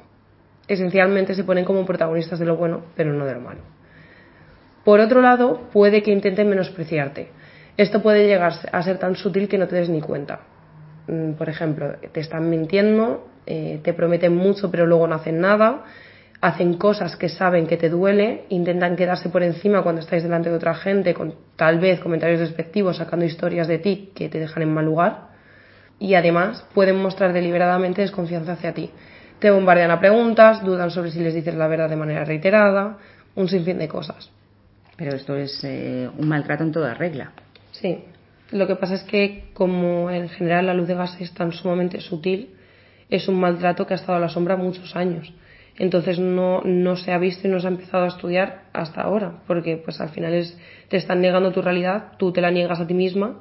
esencialmente 0.74 1.34
se 1.34 1.44
ponen 1.44 1.64
como 1.64 1.84
protagonistas 1.84 2.38
de 2.38 2.46
lo 2.46 2.56
bueno, 2.56 2.82
pero 2.96 3.12
no 3.12 3.24
de 3.24 3.34
lo 3.34 3.40
malo. 3.40 3.60
Por 4.84 5.00
otro 5.00 5.20
lado, 5.22 5.68
puede 5.72 6.02
que 6.02 6.10
intenten 6.10 6.48
menospreciarte. 6.48 7.28
Esto 7.76 8.02
puede 8.02 8.26
llegar 8.26 8.52
a 8.70 8.82
ser 8.82 8.98
tan 8.98 9.16
sutil 9.16 9.48
que 9.48 9.58
no 9.58 9.68
te 9.68 9.76
des 9.76 9.88
ni 9.88 10.00
cuenta. 10.00 10.40
Mm, 11.06 11.32
por 11.32 11.48
ejemplo, 11.48 11.94
te 12.12 12.20
están 12.20 12.50
mintiendo, 12.50 13.28
eh, 13.46 13.80
te 13.82 13.92
prometen 13.92 14.36
mucho 14.36 14.70
pero 14.70 14.86
luego 14.86 15.06
no 15.06 15.16
hacen 15.16 15.40
nada, 15.40 15.84
hacen 16.40 16.74
cosas 16.74 17.16
que 17.16 17.28
saben 17.28 17.66
que 17.66 17.76
te 17.76 17.88
duele, 17.88 18.44
intentan 18.48 18.96
quedarse 18.96 19.28
por 19.28 19.42
encima 19.42 19.82
cuando 19.82 20.00
estáis 20.00 20.22
delante 20.22 20.50
de 20.50 20.56
otra 20.56 20.74
gente 20.74 21.14
con 21.14 21.34
tal 21.56 21.78
vez 21.78 22.00
comentarios 22.00 22.40
despectivos, 22.40 22.96
sacando 22.96 23.24
historias 23.24 23.68
de 23.68 23.78
ti 23.78 24.10
que 24.14 24.28
te 24.28 24.38
dejan 24.38 24.64
en 24.64 24.74
mal 24.74 24.84
lugar 24.84 25.32
y 25.98 26.14
además 26.14 26.66
pueden 26.74 26.96
mostrar 26.96 27.32
deliberadamente 27.32 28.02
desconfianza 28.02 28.52
hacia 28.52 28.74
ti 28.74 28.90
te 29.42 29.50
bombardean 29.50 29.90
a 29.90 29.98
preguntas, 29.98 30.62
dudan 30.62 30.92
sobre 30.92 31.10
si 31.10 31.18
les 31.18 31.34
dices 31.34 31.56
la 31.56 31.66
verdad 31.66 31.90
de 31.90 31.96
manera 31.96 32.24
reiterada, 32.24 32.98
un 33.34 33.48
sinfín 33.48 33.76
de 33.76 33.88
cosas. 33.88 34.30
Pero 34.96 35.16
esto 35.16 35.34
es 35.34 35.64
eh, 35.64 36.08
un 36.16 36.28
maltrato 36.28 36.62
en 36.62 36.70
toda 36.70 36.94
regla. 36.94 37.32
Sí. 37.72 38.04
Lo 38.52 38.68
que 38.68 38.76
pasa 38.76 38.94
es 38.94 39.02
que, 39.02 39.46
como 39.52 40.10
en 40.10 40.28
general 40.28 40.66
la 40.66 40.74
luz 40.74 40.86
de 40.86 40.94
gas 40.94 41.20
es 41.20 41.34
tan 41.34 41.50
sumamente 41.50 42.00
sutil, 42.00 42.50
es 43.10 43.26
un 43.26 43.40
maltrato 43.40 43.84
que 43.84 43.94
ha 43.94 43.96
estado 43.96 44.18
a 44.18 44.20
la 44.20 44.28
sombra 44.28 44.54
muchos 44.54 44.94
años. 44.94 45.32
Entonces 45.76 46.20
no, 46.20 46.60
no 46.62 46.94
se 46.94 47.10
ha 47.10 47.18
visto 47.18 47.48
y 47.48 47.50
no 47.50 47.58
se 47.58 47.66
ha 47.66 47.70
empezado 47.70 48.04
a 48.04 48.08
estudiar 48.08 48.66
hasta 48.72 49.00
ahora, 49.00 49.42
porque 49.48 49.76
pues 49.76 50.00
al 50.00 50.10
final 50.10 50.34
es, 50.34 50.56
te 50.88 50.98
están 50.98 51.20
negando 51.20 51.50
tu 51.50 51.62
realidad, 51.62 52.12
tú 52.16 52.30
te 52.30 52.40
la 52.40 52.52
niegas 52.52 52.78
a 52.78 52.86
ti 52.86 52.94
misma 52.94 53.40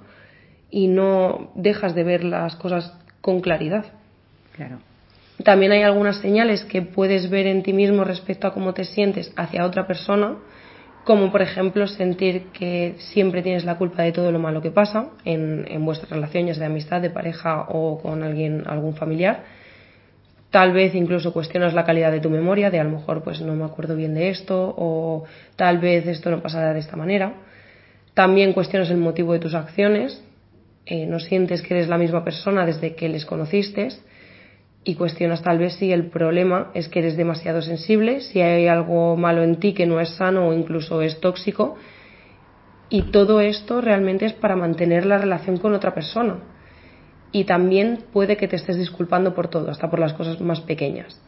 y 0.71 0.87
no 0.87 1.51
dejas 1.53 1.93
de 1.93 2.03
ver 2.03 2.23
las 2.23 2.55
cosas 2.55 2.97
con 3.21 3.41
claridad. 3.41 3.85
Claro. 4.55 4.79
También 5.43 5.71
hay 5.71 5.83
algunas 5.83 6.17
señales 6.17 6.65
que 6.65 6.81
puedes 6.81 7.29
ver 7.29 7.47
en 7.47 7.63
ti 7.63 7.73
mismo 7.73 8.03
respecto 8.03 8.47
a 8.47 8.53
cómo 8.53 8.73
te 8.73 8.83
sientes 8.83 9.31
hacia 9.35 9.65
otra 9.65 9.87
persona 9.87 10.37
como 11.03 11.31
por 11.31 11.41
ejemplo 11.41 11.87
sentir 11.87 12.47
que 12.53 12.95
siempre 12.97 13.41
tienes 13.41 13.65
la 13.65 13.77
culpa 13.77 14.03
de 14.03 14.11
todo 14.11 14.31
lo 14.31 14.39
malo 14.39 14.61
que 14.61 14.71
pasa 14.71 15.09
en, 15.25 15.65
en 15.67 15.83
vuestras 15.83 16.11
relaciones 16.11 16.59
de 16.59 16.65
amistad, 16.65 17.01
de 17.01 17.09
pareja 17.09 17.65
o 17.69 17.99
con 17.99 18.23
alguien, 18.23 18.63
algún 18.67 18.95
familiar. 18.95 19.43
Tal 20.51 20.73
vez 20.73 20.93
incluso 20.93 21.33
cuestionas 21.33 21.73
la 21.73 21.85
calidad 21.85 22.11
de 22.11 22.19
tu 22.19 22.29
memoria, 22.29 22.69
de 22.69 22.79
a 22.79 22.83
lo 22.83 22.91
mejor 22.91 23.23
pues 23.23 23.41
no 23.41 23.55
me 23.55 23.63
acuerdo 23.63 23.95
bien 23.95 24.13
de 24.13 24.29
esto 24.29 24.75
o 24.77 25.23
tal 25.55 25.79
vez 25.79 26.05
esto 26.05 26.29
no 26.29 26.41
pasará 26.41 26.73
de 26.73 26.79
esta 26.79 26.97
manera. 26.97 27.33
También 28.13 28.53
cuestionas 28.53 28.89
el 28.91 28.97
motivo 28.97 29.33
de 29.33 29.39
tus 29.39 29.55
acciones, 29.55 30.21
eh, 30.85 31.05
no 31.05 31.19
sientes 31.19 31.61
que 31.61 31.73
eres 31.73 31.87
la 31.87 31.97
misma 31.97 32.23
persona 32.23 32.65
desde 32.65 32.95
que 32.95 33.07
les 33.07 33.25
conociste 33.25 33.89
y 34.83 34.95
cuestionas 34.95 35.43
tal 35.43 35.59
vez 35.59 35.73
si 35.75 35.91
el 35.91 36.07
problema 36.07 36.71
es 36.73 36.87
que 36.87 36.99
eres 36.99 37.15
demasiado 37.15 37.61
sensible, 37.61 38.21
si 38.21 38.41
hay 38.41 38.67
algo 38.67 39.15
malo 39.15 39.43
en 39.43 39.57
ti 39.57 39.73
que 39.73 39.85
no 39.85 39.99
es 39.99 40.09
sano 40.15 40.47
o 40.47 40.53
incluso 40.53 41.01
es 41.01 41.19
tóxico. 41.19 41.75
Y 42.89 43.03
todo 43.03 43.41
esto 43.41 43.79
realmente 43.79 44.25
es 44.25 44.33
para 44.33 44.55
mantener 44.55 45.05
la 45.05 45.17
relación 45.17 45.57
con 45.57 45.73
otra 45.73 45.93
persona. 45.93 46.39
Y 47.31 47.45
también 47.45 47.99
puede 48.11 48.35
que 48.37 48.47
te 48.47 48.57
estés 48.57 48.77
disculpando 48.77 49.33
por 49.33 49.47
todo, 49.47 49.69
hasta 49.69 49.89
por 49.89 49.99
las 49.99 50.13
cosas 50.13 50.41
más 50.41 50.61
pequeñas. 50.61 51.21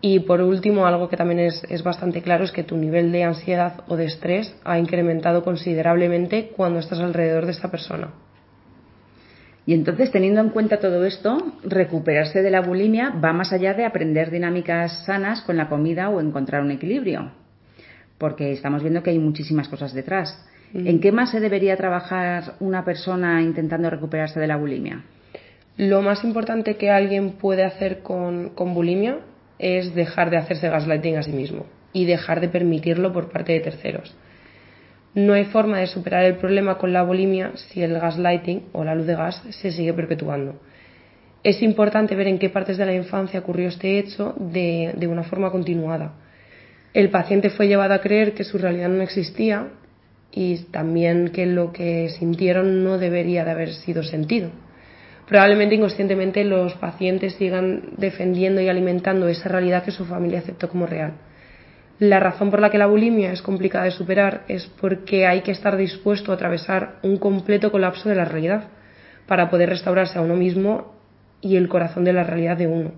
Y 0.00 0.20
por 0.20 0.40
último, 0.40 0.86
algo 0.86 1.08
que 1.08 1.16
también 1.16 1.38
es, 1.38 1.62
es 1.68 1.84
bastante 1.84 2.22
claro 2.22 2.42
es 2.42 2.50
que 2.50 2.64
tu 2.64 2.76
nivel 2.76 3.12
de 3.12 3.22
ansiedad 3.22 3.84
o 3.86 3.96
de 3.96 4.06
estrés 4.06 4.52
ha 4.64 4.78
incrementado 4.78 5.44
considerablemente 5.44 6.50
cuando 6.56 6.80
estás 6.80 6.98
alrededor 6.98 7.44
de 7.46 7.52
esta 7.52 7.70
persona. 7.70 8.12
Y 9.64 9.74
entonces, 9.74 10.10
teniendo 10.10 10.40
en 10.40 10.50
cuenta 10.50 10.80
todo 10.80 11.04
esto, 11.04 11.52
recuperarse 11.62 12.42
de 12.42 12.50
la 12.50 12.62
bulimia 12.62 13.10
va 13.10 13.32
más 13.32 13.52
allá 13.52 13.74
de 13.74 13.84
aprender 13.84 14.30
dinámicas 14.30 15.04
sanas 15.06 15.42
con 15.42 15.56
la 15.56 15.68
comida 15.68 16.08
o 16.10 16.20
encontrar 16.20 16.62
un 16.62 16.72
equilibrio, 16.72 17.30
porque 18.18 18.52
estamos 18.52 18.82
viendo 18.82 19.02
que 19.02 19.10
hay 19.10 19.20
muchísimas 19.20 19.68
cosas 19.68 19.94
detrás. 19.94 20.44
Mm. 20.72 20.86
¿En 20.88 21.00
qué 21.00 21.12
más 21.12 21.30
se 21.30 21.38
debería 21.38 21.76
trabajar 21.76 22.54
una 22.58 22.84
persona 22.84 23.40
intentando 23.40 23.88
recuperarse 23.88 24.40
de 24.40 24.48
la 24.48 24.56
bulimia? 24.56 25.04
Lo 25.76 26.02
más 26.02 26.24
importante 26.24 26.76
que 26.76 26.90
alguien 26.90 27.32
puede 27.32 27.64
hacer 27.64 28.00
con, 28.00 28.50
con 28.50 28.74
bulimia 28.74 29.20
es 29.58 29.94
dejar 29.94 30.30
de 30.30 30.38
hacerse 30.38 30.68
gaslighting 30.68 31.16
a 31.16 31.22
sí 31.22 31.32
mismo 31.32 31.66
y 31.92 32.04
dejar 32.04 32.40
de 32.40 32.48
permitirlo 32.48 33.12
por 33.12 33.30
parte 33.30 33.52
de 33.52 33.60
terceros. 33.60 34.14
No 35.14 35.34
hay 35.34 35.44
forma 35.44 35.78
de 35.78 35.86
superar 35.86 36.24
el 36.24 36.36
problema 36.36 36.78
con 36.78 36.92
la 36.92 37.02
bulimia 37.02 37.52
si 37.56 37.82
el 37.82 37.98
gaslighting 37.98 38.68
o 38.72 38.82
la 38.82 38.94
luz 38.94 39.06
de 39.06 39.14
gas 39.14 39.42
se 39.50 39.70
sigue 39.70 39.92
perpetuando. 39.92 40.60
Es 41.44 41.60
importante 41.62 42.14
ver 42.14 42.28
en 42.28 42.38
qué 42.38 42.48
partes 42.48 42.78
de 42.78 42.86
la 42.86 42.94
infancia 42.94 43.40
ocurrió 43.40 43.68
este 43.68 43.98
hecho 43.98 44.34
de, 44.38 44.94
de 44.96 45.06
una 45.08 45.24
forma 45.24 45.50
continuada. 45.50 46.14
El 46.94 47.10
paciente 47.10 47.50
fue 47.50 47.68
llevado 47.68 47.94
a 47.94 48.00
creer 48.00 48.32
que 48.32 48.44
su 48.44 48.58
realidad 48.58 48.88
no 48.88 49.02
existía 49.02 49.68
y 50.30 50.56
también 50.70 51.28
que 51.28 51.44
lo 51.46 51.72
que 51.72 52.08
sintieron 52.08 52.82
no 52.82 52.96
debería 52.96 53.44
de 53.44 53.50
haber 53.50 53.72
sido 53.74 54.02
sentido. 54.02 54.50
Probablemente 55.26 55.74
inconscientemente 55.74 56.44
los 56.44 56.74
pacientes 56.74 57.34
sigan 57.34 57.94
defendiendo 57.96 58.60
y 58.60 58.68
alimentando 58.68 59.28
esa 59.28 59.48
realidad 59.48 59.84
que 59.84 59.90
su 59.90 60.04
familia 60.04 60.38
aceptó 60.38 60.68
como 60.68 60.86
real. 60.86 61.12
La 62.02 62.18
razón 62.18 62.50
por 62.50 62.58
la 62.58 62.68
que 62.68 62.78
la 62.78 62.88
bulimia 62.88 63.30
es 63.30 63.42
complicada 63.42 63.84
de 63.84 63.92
superar 63.92 64.42
es 64.48 64.66
porque 64.80 65.24
hay 65.24 65.42
que 65.42 65.52
estar 65.52 65.76
dispuesto 65.76 66.32
a 66.32 66.34
atravesar 66.34 66.96
un 67.04 67.16
completo 67.16 67.70
colapso 67.70 68.08
de 68.08 68.16
la 68.16 68.24
realidad 68.24 68.64
para 69.28 69.48
poder 69.48 69.68
restaurarse 69.68 70.18
a 70.18 70.22
uno 70.22 70.34
mismo 70.34 70.96
y 71.40 71.54
el 71.54 71.68
corazón 71.68 72.02
de 72.02 72.12
la 72.12 72.24
realidad 72.24 72.56
de 72.56 72.66
uno, 72.66 72.90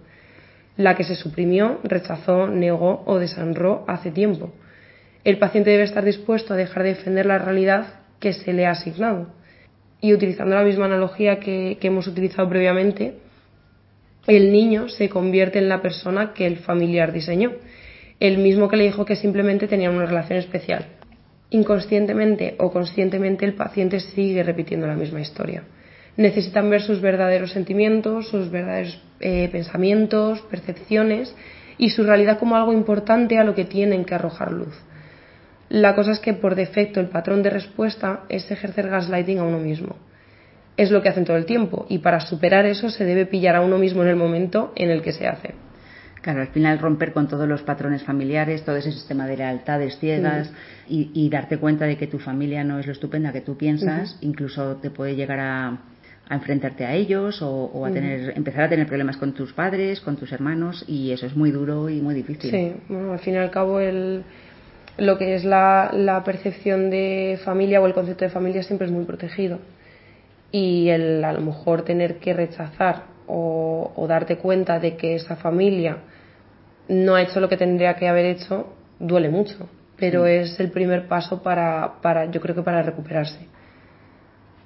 la 0.79 0.95
que 0.95 1.05
se 1.05 1.17
suprimió, 1.17 1.81
rechazó, 1.85 2.47
negó 2.47 3.03
o 3.05 3.19
desanró 3.19 3.85
hace 3.89 4.11
tiempo. 4.11 4.55
El 5.23 5.37
paciente 5.37 5.69
debe 5.69 5.83
estar 5.83 6.03
dispuesto 6.03 6.55
a 6.55 6.57
dejar 6.57 6.85
de 6.85 6.95
defender 6.95 7.27
la 7.27 7.37
realidad 7.37 7.85
que 8.21 8.33
se 8.33 8.55
le 8.55 8.65
ha 8.65 8.71
asignado. 8.71 9.27
Y 10.01 10.15
utilizando 10.15 10.55
la 10.55 10.65
misma 10.65 10.87
analogía 10.87 11.41
que, 11.41 11.77
que 11.79 11.89
hemos 11.89 12.07
utilizado 12.07 12.49
previamente, 12.49 13.19
el 14.27 14.51
niño 14.51 14.89
se 14.89 15.11
convierte 15.11 15.59
en 15.59 15.69
la 15.69 15.83
persona 15.83 16.33
que 16.33 16.47
el 16.47 16.57
familiar 16.57 17.13
diseñó 17.13 17.53
el 18.27 18.39
mismo 18.39 18.69
que 18.69 18.79
le 18.79 18.85
dijo 18.85 19.05
que 19.05 19.17
simplemente 19.17 19.69
tenían 19.69 19.95
una 19.95 20.07
relación 20.07 20.39
especial. 20.39 20.87
Inconscientemente 21.51 22.55
o 22.59 22.73
conscientemente 22.73 23.45
el 23.45 23.53
paciente 23.53 24.01
sigue 24.01 24.43
repitiendo 24.43 24.87
la 24.87 24.95
misma 24.95 25.21
historia. 25.21 25.65
Necesitan 26.17 26.71
ver 26.71 26.81
sus 26.81 27.03
verdaderos 27.03 27.53
sentimientos, 27.53 28.29
sus 28.29 28.51
verdaderos 28.51 28.99
eh, 29.21 29.51
pensamientos, 29.53 30.41
percepciones 30.51 31.37
y 31.77 31.91
su 31.91 32.03
realidad 32.03 32.39
como 32.39 32.57
algo 32.57 32.73
importante 32.73 33.37
a 33.37 33.45
lo 33.45 33.55
que 33.55 33.67
tienen 33.67 34.07
que 34.07 34.15
arrojar 34.15 34.53
luz. 34.53 34.75
La 35.69 35.95
cosa 35.95 36.13
es 36.13 36.21
que 36.21 36.33
por 36.33 36.55
defecto 36.55 37.01
el 37.01 37.09
patrón 37.09 37.43
de 37.43 37.51
respuesta 37.51 38.25
es 38.31 38.51
ejercer 38.51 38.89
gaslighting 38.89 39.39
a 39.39 39.45
uno 39.45 39.59
mismo. 39.59 39.97
Es 40.79 40.91
lo 40.91 41.03
que 41.03 41.11
hacen 41.11 41.27
todo 41.27 41.37
el 41.37 41.45
tiempo 41.45 41.85
y 41.91 41.99
para 41.99 42.21
superar 42.21 42.65
eso 42.65 42.89
se 42.89 43.05
debe 43.05 43.27
pillar 43.27 43.57
a 43.57 43.61
uno 43.61 43.77
mismo 43.77 44.03
en 44.03 44.09
el 44.09 44.17
momento 44.17 44.73
en 44.77 44.89
el 44.89 45.03
que 45.03 45.13
se 45.13 45.27
hace. 45.27 45.55
Claro, 46.25 46.41
al 46.41 46.49
final 46.49 46.79
romper 46.79 47.13
con 47.13 47.29
todos 47.29 47.47
los 47.47 47.61
patrones 47.61 48.03
familiares, 48.03 48.65
todo 48.65 48.77
ese 48.77 48.91
sistema 48.93 49.27
de 49.27 49.37
lealtades 49.37 49.99
ciegas 49.99 50.51
y, 50.89 51.29
darte 51.29 51.59
cuenta 51.59 51.85
de 51.85 51.99
que 51.99 52.07
tu 52.07 52.19
familia 52.19 52.65
no 52.65 52.79
es 52.79 52.87
lo 52.87 52.93
estupenda 52.93 53.31
que 53.31 53.43
tú 53.43 53.59
piensas, 53.59 54.17
incluso 54.23 54.77
te 54.77 54.89
puede 54.89 55.17
llegar 55.17 55.39
a, 55.41 55.79
enfrentarte 56.31 56.87
a 56.87 56.95
ellos 56.95 57.43
o, 57.43 57.85
a 57.85 57.91
tener, 57.91 58.33
empezar 58.39 58.63
a 58.63 58.69
tener 58.71 58.87
problemas 58.87 59.19
con 59.19 59.35
tus 59.35 59.53
padres, 59.53 60.01
con 60.01 60.17
tus 60.17 60.33
hermanos 60.33 60.83
y 60.89 61.11
eso 61.11 61.27
es 61.27 61.37
muy 61.37 61.51
duro 61.51 61.91
y 61.91 62.01
muy 62.01 62.15
difícil. 62.15 62.51
Sí, 62.51 62.73
bueno, 62.89 63.13
al 63.13 63.19
fin 63.19 63.35
y 63.35 63.37
al 63.37 63.51
cabo 63.51 63.79
el, 63.79 64.25
lo 64.97 65.19
que 65.19 65.35
es 65.35 65.45
la, 65.45 65.91
la 65.93 66.25
percepción 66.25 66.89
de 66.89 67.39
familia 67.45 67.83
o 67.83 67.87
el 67.87 67.93
concepto 67.93 68.25
de 68.25 68.31
familia 68.31 68.63
siempre 68.63 68.87
es 68.87 68.93
muy 68.95 69.05
protegido. 69.05 69.59
Y 70.51 70.89
el 70.89 71.23
a 71.23 71.35
lo 71.35 71.43
mejor 71.43 71.83
tener 71.83 72.17
que 72.17 72.33
rechazar 72.33 73.14
o, 73.27 73.93
o, 73.97 74.07
darte 74.07 74.37
cuenta 74.39 74.79
de 74.79 74.97
que 74.97 75.15
esa 75.15 75.37
familia 75.37 75.99
no 76.89 77.15
ha 77.15 77.23
hecho 77.23 77.41
lo 77.41 77.49
que 77.49 77.57
tendría 77.57 77.95
que 77.95 78.09
haber 78.09 78.27
hecho, 78.27 78.75
duele 78.99 79.29
mucho, 79.29 79.69
pero 79.97 80.27
es 80.27 80.59
el 80.61 80.71
primer 80.71 81.09
paso 81.09 81.43
para, 81.43 81.95
para, 82.03 82.27
yo 82.27 82.41
creo 82.41 82.55
que 82.55 82.63
para 82.63 82.83
recuperarse. 82.83 83.47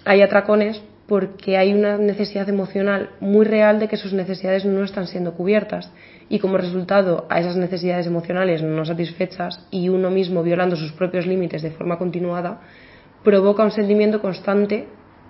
Hay 0.04 0.22
atracones 0.22 0.82
porque 1.06 1.56
hay 1.56 1.72
una 1.72 1.96
necesidad 1.96 2.48
emocional 2.48 3.10
muy 3.20 3.46
real 3.46 3.78
de 3.78 3.88
que 3.88 3.96
sus 3.96 4.12
necesidades 4.12 4.66
no 4.66 4.84
están 4.84 5.06
siendo 5.06 5.32
cubiertas. 5.32 5.90
Y 6.28 6.38
como 6.38 6.58
resultado 6.58 7.26
a 7.30 7.40
esas 7.40 7.56
necesidades 7.56 8.06
emocionales 8.06 8.62
no 8.62 8.84
satisfechas 8.84 9.66
y 9.70 9.88
uno 9.88 10.10
mismo 10.10 10.42
violando 10.42 10.76
sus 10.76 10.92
propios 10.92 11.26
límites 11.26 11.62
de 11.62 11.70
forma 11.70 11.96
continuada, 11.96 12.60
provoca 13.24 13.64
un 13.64 13.70
sentimiento 13.70 14.20
constante 14.20 14.86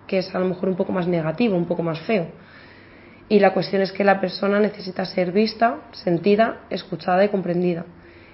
que 0.09 0.19
es 0.19 0.35
a 0.35 0.41
lo 0.41 0.47
mejor 0.47 0.69
un 0.69 0.75
poco 0.75 0.91
más 0.93 1.07
negativo, 1.07 1.57
un 1.57 1.67
poco 1.67 1.83
más 1.85 2.01
feo 2.01 2.27
y 3.29 3.41
la 3.41 3.53
cuestión 3.53 3.83
es 3.83 3.93
que 3.93 4.05
la 4.05 4.21
persona 4.21 4.59
necesita 4.59 5.05
ser 5.05 5.33
vista, 5.33 5.81
sentida, 5.93 6.61
escuchada 6.71 7.25
y 7.25 7.29
comprendida. 7.29 7.85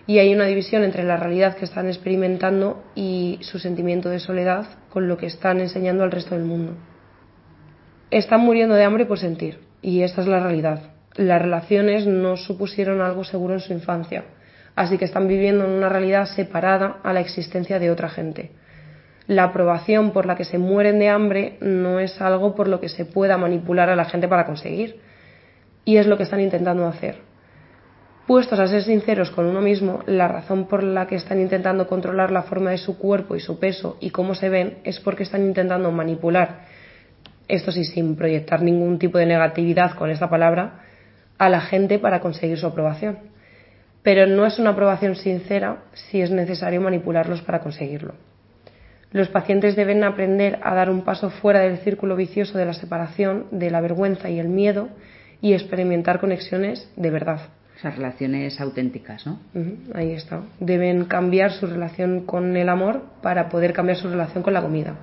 Y 0.07 0.19
hay 0.19 0.35
una 0.35 0.45
división 0.45 0.85
entre 0.85 1.03
la 1.03 1.17
realidad 1.17 1.57
que 1.57 1.65
están 1.65 1.89
experimentando 1.89 2.85
y 2.95 3.39
su 3.43 3.59
sentimiento 3.59 4.09
de 4.09 4.21
soledad 4.21 4.67
con 4.91 5.09
lo 5.09 5.17
que 5.17 5.27
están 5.27 5.61
enseñando 5.61 6.05
al 6.05 6.13
resto 6.13 6.35
del 6.35 6.45
mundo. 6.45 6.75
Están 8.11 8.41
muriendo 8.41 8.75
de 8.75 8.85
hambre 8.85 9.07
por 9.07 9.19
sentir, 9.19 9.61
y 9.83 10.03
esta 10.03 10.21
es 10.21 10.29
la 10.29 10.41
realidad. 10.41 10.93
Las 11.17 11.43
relaciones 11.43 12.07
no 12.07 12.37
supusieron 12.37 13.01
algo 13.01 13.25
seguro 13.25 13.55
en 13.55 13.61
su 13.61 13.73
infancia, 13.73 14.25
así 14.77 14.99
que 14.99 15.07
están 15.07 15.27
viviendo 15.27 15.65
en 15.65 15.71
una 15.71 15.89
realidad 15.89 16.27
separada 16.27 16.99
a 17.03 17.13
la 17.13 17.21
existencia 17.21 17.79
de 17.79 17.91
otra 17.91 18.09
gente 18.09 18.53
la 19.27 19.45
aprobación 19.45 20.11
por 20.13 20.27
la 20.27 20.37
que 20.37 20.45
se 20.45 20.59
mueren 20.59 20.99
de 20.99 21.09
hambre 21.09 21.57
no 21.61 21.99
es 21.99 22.21
algo 22.21 22.55
por 22.55 22.69
lo 22.69 22.81
que 22.81 22.89
se 22.89 23.05
pueda 23.05 23.39
manipular 23.39 23.89
a 23.89 23.97
la 23.97 24.05
gente 24.05 24.29
para 24.29 24.45
conseguir. 24.45 25.01
Y 25.85 25.97
es 25.97 26.07
lo 26.07 26.17
que 26.17 26.25
están 26.25 26.41
intentando 26.41 26.87
hacer. 26.87 27.17
Puestos 28.27 28.59
a 28.59 28.67
ser 28.67 28.83
sinceros 28.83 29.31
con 29.31 29.45
uno 29.45 29.61
mismo, 29.61 30.03
la 30.07 30.29
razón 30.29 30.67
por 30.67 30.83
la 30.83 31.07
que 31.07 31.17
están 31.17 31.41
intentando 31.41 31.87
controlar 31.87 32.31
la 32.31 32.43
forma 32.43 32.71
de 32.71 32.79
su 32.79 32.97
cuerpo 32.97 33.37
y 33.37 33.41
su 33.41 33.59
peso 33.59 33.99
y 34.01 34.11
cómo 34.11 34.35
se 34.35 34.49
ven 34.49 34.79
es 34.85 34.99
porque 34.99 35.25
están 35.25 35.43
intentando 35.43 35.91
manipular, 35.93 36.63
esto 37.49 37.71
sí 37.71 37.85
sin 37.85 38.17
proyectar 38.17 38.63
ningún 38.63 38.99
tipo 38.99 39.19
de 39.19 39.27
negatividad 39.27 39.95
con 39.97 40.09
esta 40.09 40.31
palabra, 40.31 40.81
a 41.37 41.51
la 41.51 41.61
gente 41.61 41.99
para 41.99 42.21
conseguir 42.21 42.57
su 42.57 42.67
aprobación. 42.67 43.19
Pero 44.03 44.27
no 44.27 44.47
es 44.47 44.59
una 44.59 44.71
aprobación 44.71 45.17
sincera 45.17 45.83
si 45.93 46.23
es 46.23 46.31
necesario 46.31 46.81
manipularlos 46.81 47.43
para 47.43 47.61
conseguirlo. 47.61 48.15
Los 49.14 49.29
pacientes 49.29 49.77
deben 49.77 50.03
aprender 50.03 50.59
a 50.64 50.74
dar 50.74 50.90
un 50.90 51.03
paso 51.03 51.31
fuera 51.31 51.61
del 51.61 51.79
círculo 51.79 52.16
vicioso 52.16 52.59
de 52.59 52.64
la 52.64 52.74
separación, 52.74 53.46
de 53.53 53.70
la 53.70 53.81
vergüenza 53.81 54.29
y 54.29 54.40
el 54.40 54.48
miedo 54.48 54.88
y 55.40 55.53
experimentar 55.53 56.18
conexiones 56.18 56.90
de 56.96 57.11
verdad. 57.11 57.38
Esas 57.79 57.94
relaciones 57.94 58.61
auténticas, 58.61 59.24
¿no? 59.24 59.38
ahí 59.94 60.11
está. 60.11 60.40
Deben 60.59 61.05
cambiar 61.05 61.53
su 61.53 61.68
relación 61.68 62.27
con 62.27 62.57
el 62.57 62.68
amor 62.68 63.05
para 63.22 63.48
poder 63.50 63.72
cambiar 63.72 63.98
su 63.98 64.09
relación 64.09 64.42
con 64.42 64.53
la 64.53 64.62
comida. 64.62 64.96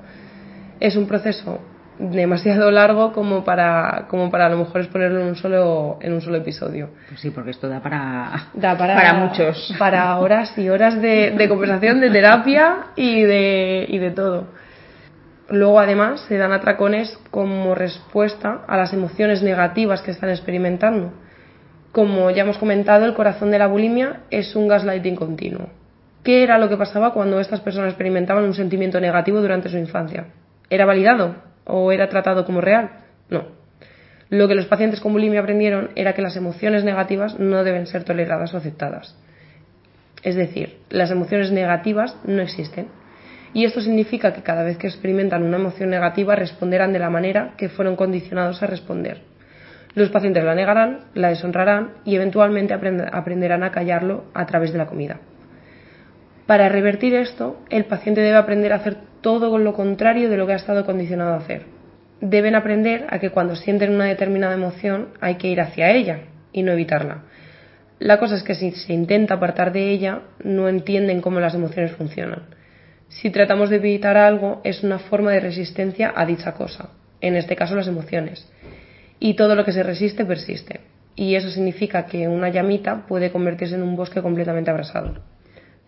Es 0.82 0.98
un 0.98 1.08
proceso 1.08 1.62
demasiado 2.00 2.72
largo 2.72 3.12
como 3.14 3.44
para 3.44 4.06
como 4.08 4.32
para 4.32 4.48
a 4.48 4.50
lo 4.50 4.58
mejor 4.58 4.82
exponerlo 4.82 5.22
en 5.22 5.28
un 5.28 5.36
solo 5.36 6.00
en 6.02 6.14
un 6.14 6.22
solo 6.22 6.38
episodio. 6.38 6.90
Pues 7.10 7.20
sí 7.20 7.30
porque 7.30 7.52
esto 7.52 7.70
da 7.70 7.80
para 7.80 8.50
da 8.54 8.76
para, 8.78 8.96
para 8.96 9.14
muchos. 9.14 9.74
para 9.78 10.18
horas 10.18 10.58
y 10.58 10.70
horas 10.70 11.02
de, 11.02 11.32
de 11.32 11.50
conversación 11.50 12.00
de 12.00 12.10
terapia 12.10 12.88
y 12.96 13.22
de 13.22 13.86
y 13.88 13.98
de 14.00 14.12
todo. 14.12 14.48
Luego 15.50 15.80
además 15.80 16.22
se 16.28 16.38
dan 16.38 16.54
atracones 16.54 17.20
como 17.30 17.76
respuesta 17.76 18.62
a 18.68 18.78
las 18.78 18.94
emociones 18.94 19.44
negativas 19.44 20.02
que 20.02 20.12
están 20.12 20.30
experimentando. 20.30 21.12
Como 21.92 22.32
ya 22.32 22.44
hemos 22.44 22.58
comentado 22.58 23.06
el 23.06 23.14
corazón 23.14 23.52
de 23.52 23.60
la 23.60 23.68
bulimia 23.68 24.22
es 24.30 24.56
un 24.56 24.70
gaslighting 24.70 25.18
continuo. 25.18 25.68
¿Qué 26.24 26.44
era 26.44 26.58
lo 26.58 26.70
que 26.70 26.78
pasaba 26.78 27.12
cuando 27.12 27.40
estas 27.42 27.60
personas 27.60 27.90
experimentaban 27.90 28.46
un 28.46 28.54
sentimiento 28.54 29.02
negativo 29.02 29.42
durante 29.42 29.68
su 29.68 29.78
infancia? 29.78 30.28
¿Era 30.70 30.86
validado 30.86 31.51
o 31.66 31.92
era 31.92 32.10
tratado 32.10 32.46
como 32.46 32.62
real? 32.62 32.90
No. 33.30 33.46
Lo 34.30 34.48
que 34.48 34.56
los 34.56 34.68
pacientes 34.68 35.02
con 35.02 35.12
bulimia 35.12 35.42
aprendieron 35.42 35.90
era 35.96 36.14
que 36.14 36.22
las 36.22 36.38
emociones 36.38 36.84
negativas 36.84 37.38
no 37.40 37.64
deben 37.64 37.86
ser 37.86 38.04
toleradas 38.04 38.54
o 38.54 38.58
aceptadas. 38.58 39.16
Es 40.24 40.36
decir, 40.36 40.78
las 40.90 41.12
emociones 41.12 41.52
negativas 41.52 42.16
no 42.26 42.42
existen. 42.42 42.88
Y 43.54 43.66
esto 43.66 43.82
significa 43.82 44.34
que 44.34 44.44
cada 44.44 44.64
vez 44.64 44.78
que 44.78 44.88
experimentan 44.88 45.44
una 45.44 45.58
emoción 45.58 45.90
negativa 45.90 46.36
responderán 46.36 46.94
de 46.94 47.00
la 47.00 47.10
manera 47.10 47.56
que 47.58 47.68
fueron 47.68 47.98
condicionados 47.98 48.64
a 48.64 48.68
responder. 48.68 49.22
Los 49.94 50.10
pacientes 50.10 50.44
la 50.44 50.56
negarán, 50.56 51.02
la 51.14 51.30
deshonrarán 51.30 51.96
y 52.06 52.16
eventualmente 52.16 52.74
aprenderán 52.74 53.64
a 53.64 53.72
callarlo 53.72 54.26
a 54.34 54.46
través 54.46 54.72
de 54.72 54.78
la 54.78 54.86
comida. 54.86 55.20
Para 56.46 56.70
revertir 56.70 57.14
esto, 57.14 57.60
el 57.70 57.86
paciente 57.86 58.22
debe 58.22 58.38
aprender 58.38 58.74
a 58.74 58.78
hacer 58.78 58.98
todo 59.22 59.58
lo 59.58 59.74
contrario 59.74 60.30
de 60.30 60.38
lo 60.38 60.48
que 60.48 60.54
ha 60.54 60.58
estado 60.58 60.86
condicionado 60.86 61.34
a 61.34 61.38
hacer. 61.38 61.66
Deben 62.20 62.56
aprender 62.56 63.06
a 63.10 63.20
que 63.20 63.30
cuando 63.30 63.56
sienten 63.56 63.94
una 63.94 64.06
determinada 64.06 64.54
emoción 64.54 65.10
hay 65.22 65.36
que 65.36 65.48
ir 65.48 65.62
hacia 65.62 65.92
ella 65.92 66.22
y 66.52 66.64
no 66.64 66.72
evitarla. 66.72 67.24
La 68.00 68.18
cosa 68.18 68.36
es 68.36 68.44
que 68.44 68.56
si 68.56 68.72
se 68.72 68.94
intenta 68.94 69.36
apartar 69.36 69.72
de 69.72 69.92
ella, 69.92 70.22
no 70.44 70.68
entienden 70.68 71.22
cómo 71.22 71.40
las 71.40 71.54
emociones 71.54 71.92
funcionan. 71.92 72.44
Si 73.10 73.30
tratamos 73.30 73.70
de 73.70 73.76
evitar 73.76 74.18
algo, 74.18 74.62
es 74.64 74.84
una 74.84 74.98
forma 74.98 75.32
de 75.32 75.40
resistencia 75.40 76.12
a 76.16 76.26
dicha 76.26 76.54
cosa, 76.54 76.90
en 77.20 77.36
este 77.36 77.56
caso 77.56 77.76
las 77.76 77.88
emociones. 77.88 78.50
Y 79.20 79.36
todo 79.36 79.56
lo 79.56 79.66
que 79.66 79.74
se 79.74 79.84
resiste 79.84 80.26
persiste. 80.26 80.80
Y 81.16 81.36
eso 81.36 81.50
significa 81.50 82.06
que 82.06 82.28
una 82.28 82.50
llamita 82.50 83.06
puede 83.06 83.32
convertirse 83.32 83.76
en 83.76 83.84
un 83.84 83.96
bosque 83.96 84.22
completamente 84.22 84.72
abrasado. 84.72 85.22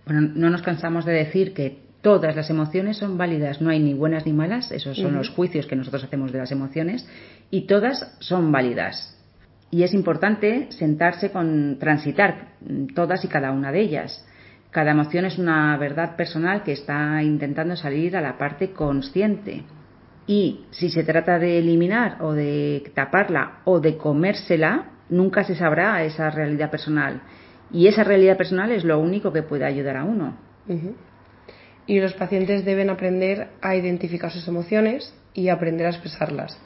Bueno, 0.06 0.32
no 0.36 0.50
nos 0.50 0.62
cansamos 0.62 1.06
de 1.06 1.14
decir 1.14 1.54
que 1.54 1.82
todas 2.02 2.36
las 2.36 2.50
emociones 2.50 2.98
son 2.98 3.18
válidas, 3.18 3.62
no 3.62 3.70
hay 3.70 3.80
ni 3.80 3.94
buenas 3.94 4.26
ni 4.26 4.34
malas, 4.34 4.72
esos 4.72 4.98
son 4.98 5.16
los 5.16 5.30
juicios 5.30 5.66
que 5.66 5.78
nosotros 5.78 6.04
hacemos 6.04 6.32
de 6.32 6.40
las 6.40 6.52
emociones, 6.52 7.08
y 7.50 7.62
todas 7.62 8.16
son 8.20 8.52
válidas. 8.52 9.18
Y 9.72 9.84
es 9.84 9.94
importante 9.94 10.68
sentarse 10.72 11.32
con 11.32 11.80
transitar 11.80 12.50
todas 12.94 13.24
y 13.24 13.28
cada 13.28 13.52
una 13.52 13.72
de 13.72 13.82
ellas. 13.82 14.28
Cada 14.70 14.92
emoción 14.92 15.26
es 15.26 15.40
una 15.40 15.76
verdad 15.78 16.16
personal 16.16 16.64
que 16.64 16.74
está 16.74 17.24
intentando 17.24 17.76
salir 17.76 18.18
a 18.18 18.22
la 18.22 18.38
parte 18.38 18.72
consciente. 18.72 19.64
Y 20.28 20.66
si 20.72 20.90
se 20.90 21.04
trata 21.04 21.40
de 21.40 21.60
eliminar 21.60 22.18
o 22.22 22.34
de 22.34 22.92
taparla 22.94 23.62
o 23.66 23.80
de 23.80 23.98
comérsela, 23.98 24.92
nunca 25.10 25.44
se 25.44 25.56
sabrá 25.56 26.04
esa 26.04 26.30
realidad 26.30 26.70
personal. 26.70 27.22
Y 27.74 27.88
esa 27.88 28.04
realidad 28.04 28.38
personal 28.38 28.72
es 28.72 28.84
lo 28.84 29.00
único 29.00 29.34
que 29.34 29.42
puede 29.42 29.66
ayudar 29.66 29.98
a 29.98 30.06
uno. 30.06 30.38
Y 31.88 32.00
los 32.00 32.14
pacientes 32.14 32.64
deben 32.64 32.92
aprender 32.92 33.48
a 33.62 33.76
identificar 33.76 34.32
sus 34.32 34.48
emociones 34.48 35.14
y 35.34 35.50
aprender 35.50 35.88
a 35.88 35.90
expresarlas. 35.90 36.58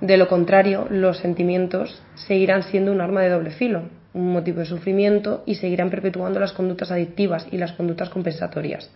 De 0.00 0.16
lo 0.16 0.26
contrario, 0.26 0.86
los 0.90 1.18
sentimientos 1.18 2.02
seguirán 2.14 2.62
siendo 2.62 2.92
un 2.92 3.00
arma 3.00 3.20
de 3.20 3.28
doble 3.28 3.50
filo, 3.50 3.90
un 4.14 4.32
motivo 4.32 4.60
de 4.60 4.66
sufrimiento 4.66 5.42
y 5.44 5.56
seguirán 5.56 5.90
perpetuando 5.90 6.40
las 6.40 6.52
conductas 6.52 6.90
adictivas 6.90 7.46
y 7.50 7.58
las 7.58 7.72
conductas 7.72 8.08
compensatorias. 8.08 8.90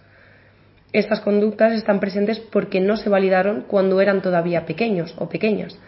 Estas 0.92 1.20
conductas 1.20 1.72
están 1.72 2.00
presentes 2.00 2.38
porque 2.38 2.80
no 2.80 2.96
se 2.96 3.10
validaron 3.10 3.64
cuando 3.66 4.00
eran 4.00 4.22
todavía 4.22 4.64
pequeños 4.64 5.14
o 5.18 5.28
pequeñas, 5.28 5.78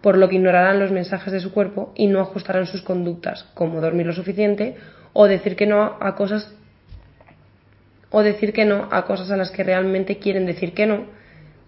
por 0.00 0.16
lo 0.16 0.28
que 0.28 0.36
ignorarán 0.36 0.78
los 0.78 0.92
mensajes 0.92 1.32
de 1.32 1.40
su 1.40 1.52
cuerpo 1.52 1.92
y 1.96 2.06
no 2.06 2.20
ajustarán 2.20 2.66
sus 2.66 2.82
conductas, 2.82 3.44
como 3.54 3.80
dormir 3.80 4.06
lo 4.06 4.12
suficiente 4.12 4.76
o 5.12 5.26
decir 5.26 5.56
que 5.56 5.66
no 5.66 5.96
a 6.00 6.14
cosas 6.14 6.54
o 8.10 8.22
decir 8.22 8.52
que 8.52 8.64
no 8.64 8.88
a 8.90 9.04
cosas 9.04 9.30
a 9.30 9.36
las 9.36 9.50
que 9.50 9.64
realmente 9.64 10.18
quieren 10.18 10.46
decir 10.46 10.72
que 10.72 10.86
no, 10.86 11.04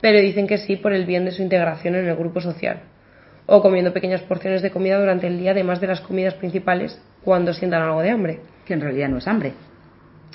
pero 0.00 0.20
dicen 0.20 0.46
que 0.46 0.58
sí 0.58 0.76
por 0.76 0.92
el 0.92 1.04
bien 1.04 1.24
de 1.24 1.32
su 1.32 1.42
integración 1.42 1.94
en 1.94 2.08
el 2.08 2.16
grupo 2.16 2.40
social, 2.40 2.80
o 3.46 3.60
comiendo 3.60 3.92
pequeñas 3.92 4.22
porciones 4.22 4.62
de 4.62 4.70
comida 4.70 4.98
durante 4.98 5.26
el 5.26 5.38
día 5.38 5.50
además 5.50 5.80
de 5.80 5.88
las 5.88 6.00
comidas 6.00 6.34
principales 6.34 7.00
cuando 7.24 7.52
sientan 7.52 7.82
algo 7.82 8.00
de 8.00 8.10
hambre. 8.10 8.40
Que 8.64 8.74
en 8.74 8.80
realidad 8.80 9.08
no 9.08 9.18
es 9.18 9.26
hambre. 9.26 9.52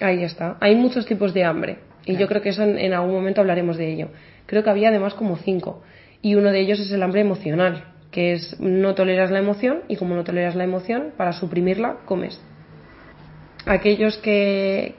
Ahí 0.01 0.23
está. 0.23 0.57
Hay 0.59 0.75
muchos 0.75 1.05
tipos 1.05 1.33
de 1.33 1.45
hambre 1.45 1.77
y 2.05 2.17
yo 2.17 2.27
creo 2.27 2.41
que 2.41 2.49
eso 2.49 2.63
en, 2.63 2.93
algún 2.93 3.13
momento 3.13 3.41
hablaremos 3.41 3.77
de 3.77 3.91
ello. 3.91 4.09
Creo 4.45 4.63
que 4.63 4.69
había 4.69 4.89
además 4.89 5.13
como 5.13 5.37
cinco 5.37 5.81
y 6.21 6.35
uno 6.35 6.51
de 6.51 6.59
ellos 6.59 6.79
es 6.79 6.91
el 6.91 7.01
hambre 7.01 7.21
emocional, 7.21 7.85
que 8.11 8.33
es 8.33 8.59
no 8.59 8.93
toleras 8.95 9.31
la 9.31 9.39
emoción 9.39 9.83
y 9.87 9.95
como 9.95 10.15
no 10.15 10.23
toleras 10.23 10.55
la 10.55 10.65
emoción, 10.65 11.13
para 11.15 11.31
suprimirla 11.33 11.97
comes 12.05 12.39
aquellos 13.65 14.17
que, 14.17 14.95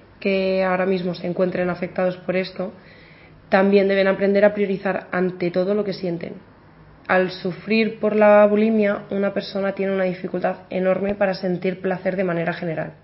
ahora 0.66 0.86
mismo 0.86 1.14
se 1.14 1.26
encuentren 1.26 1.70
afectados 1.70 2.16
por 2.18 2.36
esto 2.36 2.72
también 3.48 3.86
deben 3.86 4.08
aprender 4.08 4.44
a 4.44 4.54
priorizar 4.54 5.06
ante 5.12 5.52
todo 5.52 5.74
lo 5.74 5.84
que 5.84 5.92
sienten. 5.92 6.34
Al 7.06 7.30
sufrir 7.30 8.00
por 8.00 8.16
la 8.16 8.44
bulimia, 8.46 9.04
una 9.10 9.32
persona 9.32 9.72
tiene 9.72 9.94
una 9.94 10.04
dificultad 10.04 10.56
enorme 10.70 11.14
para 11.14 11.34
sentir 11.34 11.80
placer 11.80 12.16
de 12.16 12.24
manera 12.24 12.52
general, 12.52 12.94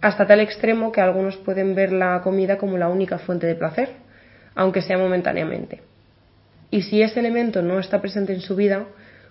hasta 0.00 0.26
tal 0.26 0.40
extremo 0.40 0.90
que 0.90 1.00
algunos 1.00 1.36
pueden 1.36 1.76
ver 1.76 1.92
la 1.92 2.20
comida 2.22 2.58
como 2.58 2.76
la 2.76 2.88
única 2.88 3.18
fuente 3.18 3.46
de 3.46 3.54
placer, 3.54 3.90
aunque 4.56 4.82
sea 4.82 4.98
momentáneamente. 4.98 5.82
Y 6.72 6.82
si 6.82 7.00
ese 7.02 7.20
elemento 7.20 7.62
no 7.62 7.78
está 7.78 8.00
presente 8.00 8.32
en 8.32 8.40
su 8.40 8.56
vida, 8.56 8.86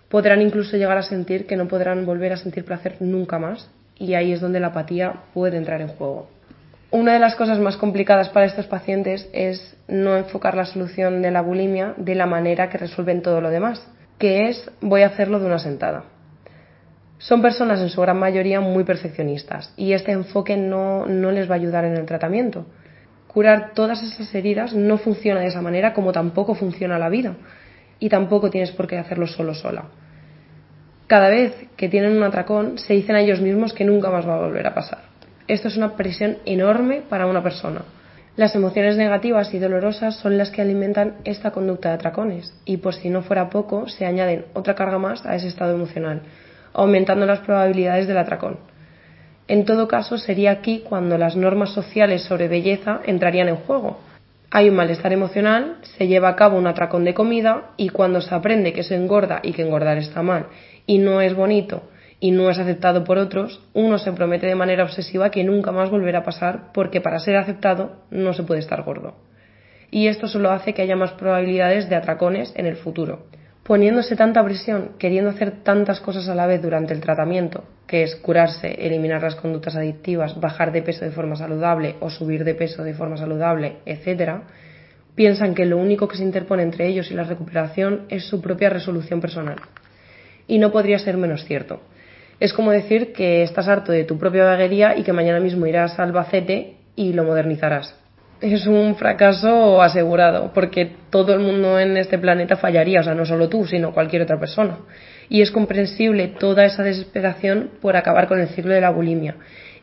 podrán 0.08 0.42
incluso 0.42 0.78
llegar 0.78 0.98
a 0.98 1.04
sentir 1.04 1.46
que 1.46 1.58
no 1.58 1.68
podrán 1.68 2.06
volver 2.06 2.32
a 2.32 2.38
sentir 2.38 2.64
placer 2.64 2.96
nunca 3.02 3.38
más 3.38 3.70
y 3.98 4.16
ahí 4.16 4.32
es 4.34 4.42
donde 4.42 4.60
la 4.60 4.68
apatía 4.68 5.14
puede 5.34 5.58
entrar 5.58 5.82
en 5.82 5.90
juego. 5.90 6.28
Una 6.92 7.14
de 7.14 7.20
las 7.20 7.36
cosas 7.36 7.60
más 7.60 7.78
complicadas 7.78 8.30
para 8.30 8.46
estos 8.46 8.68
pacientes 8.68 9.28
es 9.34 9.76
no 9.88 10.16
enfocar 10.16 10.56
la 10.56 10.66
solución 10.66 11.22
de 11.22 11.32
la 11.32 11.42
bulimia 11.42 11.96
de 11.98 12.14
la 12.14 12.28
manera 12.28 12.70
que 12.70 12.78
resuelven 12.78 13.22
todo 13.22 13.42
lo 13.42 13.50
demás, 13.50 13.84
que 14.20 14.50
es 14.50 14.70
voy 14.80 15.02
a 15.02 15.08
hacerlo 15.08 15.40
de 15.40 15.48
una 15.48 15.58
sentada. 15.58 16.04
Son 17.18 17.42
personas 17.42 17.80
en 17.80 17.90
su 17.90 18.02
gran 18.02 18.20
mayoría 18.20 18.60
muy 18.60 18.84
perfeccionistas 18.84 19.74
y 19.76 19.94
este 19.94 20.12
enfoque 20.12 20.56
no, 20.56 21.06
no 21.06 21.32
les 21.32 21.50
va 21.50 21.56
a 21.56 21.58
ayudar 21.58 21.86
en 21.86 21.98
el 21.98 22.06
tratamiento. 22.06 22.68
Curar 23.28 23.72
todas 23.74 24.04
esas 24.04 24.34
heridas 24.36 24.74
no 24.74 25.00
funciona 25.00 25.40
de 25.40 25.48
esa 25.48 25.62
manera 25.62 25.94
como 25.94 26.12
tampoco 26.12 26.54
funciona 26.54 27.00
la 27.00 27.10
vida 27.10 27.36
y 27.98 28.10
tampoco 28.10 28.52
tienes 28.52 28.72
por 28.72 28.86
qué 28.86 29.00
hacerlo 29.00 29.26
solo 29.26 29.56
sola 29.56 29.86
cada 31.08 31.30
vez 31.30 31.54
que 31.76 31.90
tienen 31.90 32.16
un 32.16 32.24
atracón 32.24 32.78
se 32.78 32.94
dicen 32.94 33.16
a 33.16 33.22
ellos 33.22 33.42
mismos 33.42 33.74
que 33.74 33.86
nunca 33.86 34.10
más 34.10 34.28
va 34.28 34.36
a 34.36 34.46
volver 34.46 34.68
a 34.68 34.74
pasar. 34.74 35.00
Esto 35.48 35.68
es 35.68 35.78
una 35.78 35.96
presión 35.96 36.38
enorme 36.46 37.02
para 37.08 37.26
una 37.26 37.44
persona. 37.44 37.82
Las 38.36 38.56
emociones 38.56 38.96
negativas 38.98 39.54
y 39.54 39.60
dolorosas 39.60 40.16
son 40.16 40.38
las 40.38 40.50
que 40.50 40.62
alimentan 40.62 41.18
esta 41.24 41.52
conducta 41.52 41.90
de 41.90 41.96
atracones 41.96 42.54
y 42.66 42.78
por 42.78 42.96
si 42.96 43.10
no 43.10 43.22
fuera 43.22 43.50
poco 43.50 43.88
se 43.88 44.06
añaden 44.06 44.46
otra 44.54 44.74
carga 44.74 44.98
más 44.98 45.24
a 45.26 45.36
ese 45.36 45.50
estado 45.50 45.76
emocional, 45.76 46.22
aumentando 46.74 47.26
las 47.26 47.40
probabilidades 47.40 48.08
del 48.08 48.18
atracón. 48.18 48.58
En 49.48 49.66
todo 49.66 49.88
caso, 49.88 50.18
sería 50.18 50.52
aquí 50.52 50.84
cuando 50.88 51.18
las 51.18 51.36
normas 51.36 51.74
sociales 51.74 52.24
sobre 52.24 52.48
belleza 52.48 53.02
entrarían 53.06 53.50
en 53.50 53.58
juego. 53.58 54.00
Hay 54.50 54.70
un 54.70 54.76
malestar 54.76 55.12
emocional, 55.14 55.78
se 55.98 56.08
lleva 56.08 56.30
a 56.30 56.36
cabo 56.36 56.58
un 56.58 56.66
atracón 56.66 57.04
de 57.04 57.14
comida 57.14 57.72
y 57.76 57.90
cuando 57.90 58.22
se 58.22 58.34
aprende 58.34 58.72
que 58.74 58.82
eso 58.82 58.96
engorda 58.96 59.42
y 59.44 59.52
que 59.52 59.64
engordar 59.64 59.98
está 59.98 60.24
mal 60.24 60.48
y 60.86 60.98
no 60.98 61.22
es 61.22 61.36
bonito 61.36 61.84
y 62.24 62.32
no 62.32 62.50
es 62.50 62.58
aceptado 62.58 63.04
por 63.04 63.18
otros, 63.18 63.62
uno 63.74 63.98
se 63.98 64.14
promete 64.14 64.48
de 64.48 64.56
manera 64.56 64.86
obsesiva 64.86 65.30
que 65.30 65.44
nunca 65.44 65.74
más 65.74 65.90
volverá 65.90 66.20
a 66.20 66.24
pasar 66.24 66.72
porque 66.74 67.02
para 67.02 67.20
ser 67.20 67.36
aceptado 67.36 67.98
no 68.12 68.32
se 68.32 68.44
puede 68.44 68.62
estar 68.62 68.82
gordo. 68.84 69.16
Y 69.92 70.08
esto 70.08 70.30
solo 70.30 70.52
hace 70.52 70.74
que 70.74 70.82
haya 70.82 70.96
más 70.96 71.12
probabilidades 71.12 71.90
de 71.90 71.98
atracones 71.98 72.54
en 72.56 72.66
el 72.66 72.78
futuro. 72.78 73.26
Poniéndose 73.64 74.16
tanta 74.16 74.42
presión, 74.42 74.92
queriendo 74.98 75.32
hacer 75.32 75.64
tantas 75.64 76.00
cosas 76.00 76.30
a 76.30 76.36
la 76.36 76.48
vez 76.48 76.62
durante 76.62 76.94
el 76.94 77.02
tratamiento, 77.02 77.66
que 77.88 78.04
es 78.04 78.16
curarse, 78.16 78.74
eliminar 78.86 79.22
las 79.22 79.36
conductas 79.36 79.76
adictivas, 79.76 80.40
bajar 80.40 80.72
de 80.72 80.82
peso 80.82 81.04
de 81.04 81.12
forma 81.12 81.36
saludable 81.36 81.98
o 82.00 82.10
subir 82.10 82.46
de 82.46 82.56
peso 82.56 82.86
de 82.86 82.94
forma 82.94 83.18
saludable, 83.18 83.80
etc., 83.86 84.44
piensan 85.14 85.54
que 85.54 85.66
lo 85.66 85.78
único 85.78 86.08
que 86.08 86.16
se 86.16 86.24
interpone 86.24 86.64
entre 86.64 86.88
ellos 86.88 87.12
y 87.12 87.16
la 87.16 87.24
recuperación 87.24 88.06
es 88.08 88.24
su 88.24 88.42
propia 88.42 88.70
resolución 88.70 89.20
personal 89.20 89.58
y 90.48 90.58
no 90.58 90.72
podría 90.72 91.00
ser 91.00 91.18
menos 91.18 91.46
cierto. 91.46 91.82
Es 92.40 92.54
como 92.54 92.72
decir 92.72 93.14
que 93.14 93.44
estás 93.44 93.68
harto 93.68 93.92
de 93.92 94.04
tu 94.04 94.18
propia 94.18 94.44
vaguería 94.44 94.98
y 94.98 95.04
que 95.04 95.14
mañana 95.14 95.40
mismo 95.40 95.66
irás 95.66 95.98
al 96.00 96.10
Albacete 96.10 96.76
y 96.96 97.14
lo 97.14 97.24
modernizarás. 97.24 97.96
es 98.42 98.68
un 98.68 98.96
fracaso 98.96 99.82
asegurado, 99.82 100.52
porque 100.54 100.92
todo 101.10 101.34
el 101.34 101.40
mundo 101.40 101.80
en 101.80 101.96
este 101.96 102.18
planeta 102.18 102.58
fallaría, 102.58 103.00
o 103.00 103.04
sea, 103.04 103.16
no 103.16 103.26
solo 103.26 103.48
tú, 103.48 103.66
sino 103.66 103.94
cualquier 103.94 104.24
otra 104.24 104.38
persona. 104.38 104.80
Y 105.30 105.42
es 105.42 105.52
comprensible 105.52 106.28
toda 106.28 106.66
esa 106.66 106.84
desesperación 106.84 107.70
por 107.82 107.96
acabar 107.96 108.28
con 108.28 108.42
el 108.42 108.50
ciclo 108.50 108.74
de 108.74 108.82
la 108.82 108.90
bulimia. 108.90 109.36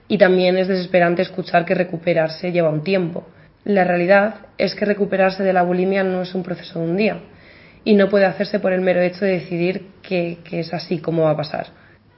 Y 0.08 0.18
también 0.18 0.58
es 0.58 0.68
desesperante 0.68 1.22
escuchar 1.22 1.64
que 1.64 1.74
recuperarse 1.74 2.52
lleva 2.52 2.68
un 2.68 2.84
tiempo. 2.84 3.26
La 3.64 3.84
realidad 3.84 4.34
es 4.58 4.74
que 4.74 4.84
recuperarse 4.84 5.42
de 5.42 5.54
la 5.54 5.62
bulimia 5.62 6.04
no 6.04 6.20
es 6.20 6.34
un 6.34 6.42
proceso 6.42 6.80
de 6.80 6.84
un 6.84 6.96
día 6.96 7.20
y 7.84 7.94
no 7.94 8.08
puede 8.08 8.26
hacerse 8.26 8.60
por 8.60 8.72
el 8.72 8.80
mero 8.80 9.00
hecho 9.00 9.24
de 9.24 9.32
decidir 9.32 9.86
que, 10.02 10.38
es 10.50 10.72
así 10.74 10.98
como 10.98 11.24
va 11.24 11.30
a 11.30 11.36
pasar. 11.36 11.68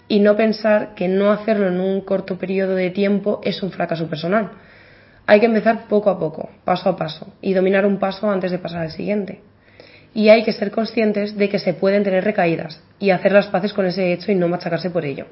Y 0.09 0.20
no 0.20 0.37
pensar 0.37 0.94
que 0.94 1.09
no 1.09 1.31
hacerlo 1.31 1.68
en 1.68 1.81
un 1.81 2.01
corto 2.01 2.38
periodo 2.38 2.75
de 2.75 2.90
tiempo 2.90 3.40
es 3.44 3.62
un 3.62 3.70
fracaso 3.70 4.09
personal 4.09 4.51
hay 5.27 5.40
que 5.40 5.46
empezar 5.46 5.87
poco 5.88 6.11
a 6.11 6.18
poco, 6.18 6.51
paso 6.64 6.88
a 6.88 6.96
paso, 6.96 7.33
y 7.40 7.55
dominar 7.55 7.87
un 7.87 7.98
paso 7.98 8.31
antes 8.31 8.51
de 8.51 8.59
pasar 8.59 8.83
al 8.83 8.90
siguiente. 8.90 9.40
Y 10.14 10.29
hay 10.29 10.44
que 10.44 10.53
ser 10.53 10.70
conscientes 10.70 11.37
de 11.37 11.48
que 11.48 11.59
se 11.59 11.75
pueden 11.75 12.05
tener 12.05 12.25
recaídas 12.25 12.83
y 12.98 13.11
hacer 13.11 13.33
las 13.33 13.46
paces 13.46 13.72
con 13.72 13.87
ese 13.87 14.12
hecho 14.12 14.31
y 14.31 14.35
no 14.35 14.48
machacarse 14.48 14.90
por 14.90 15.05
ello. 15.05 15.27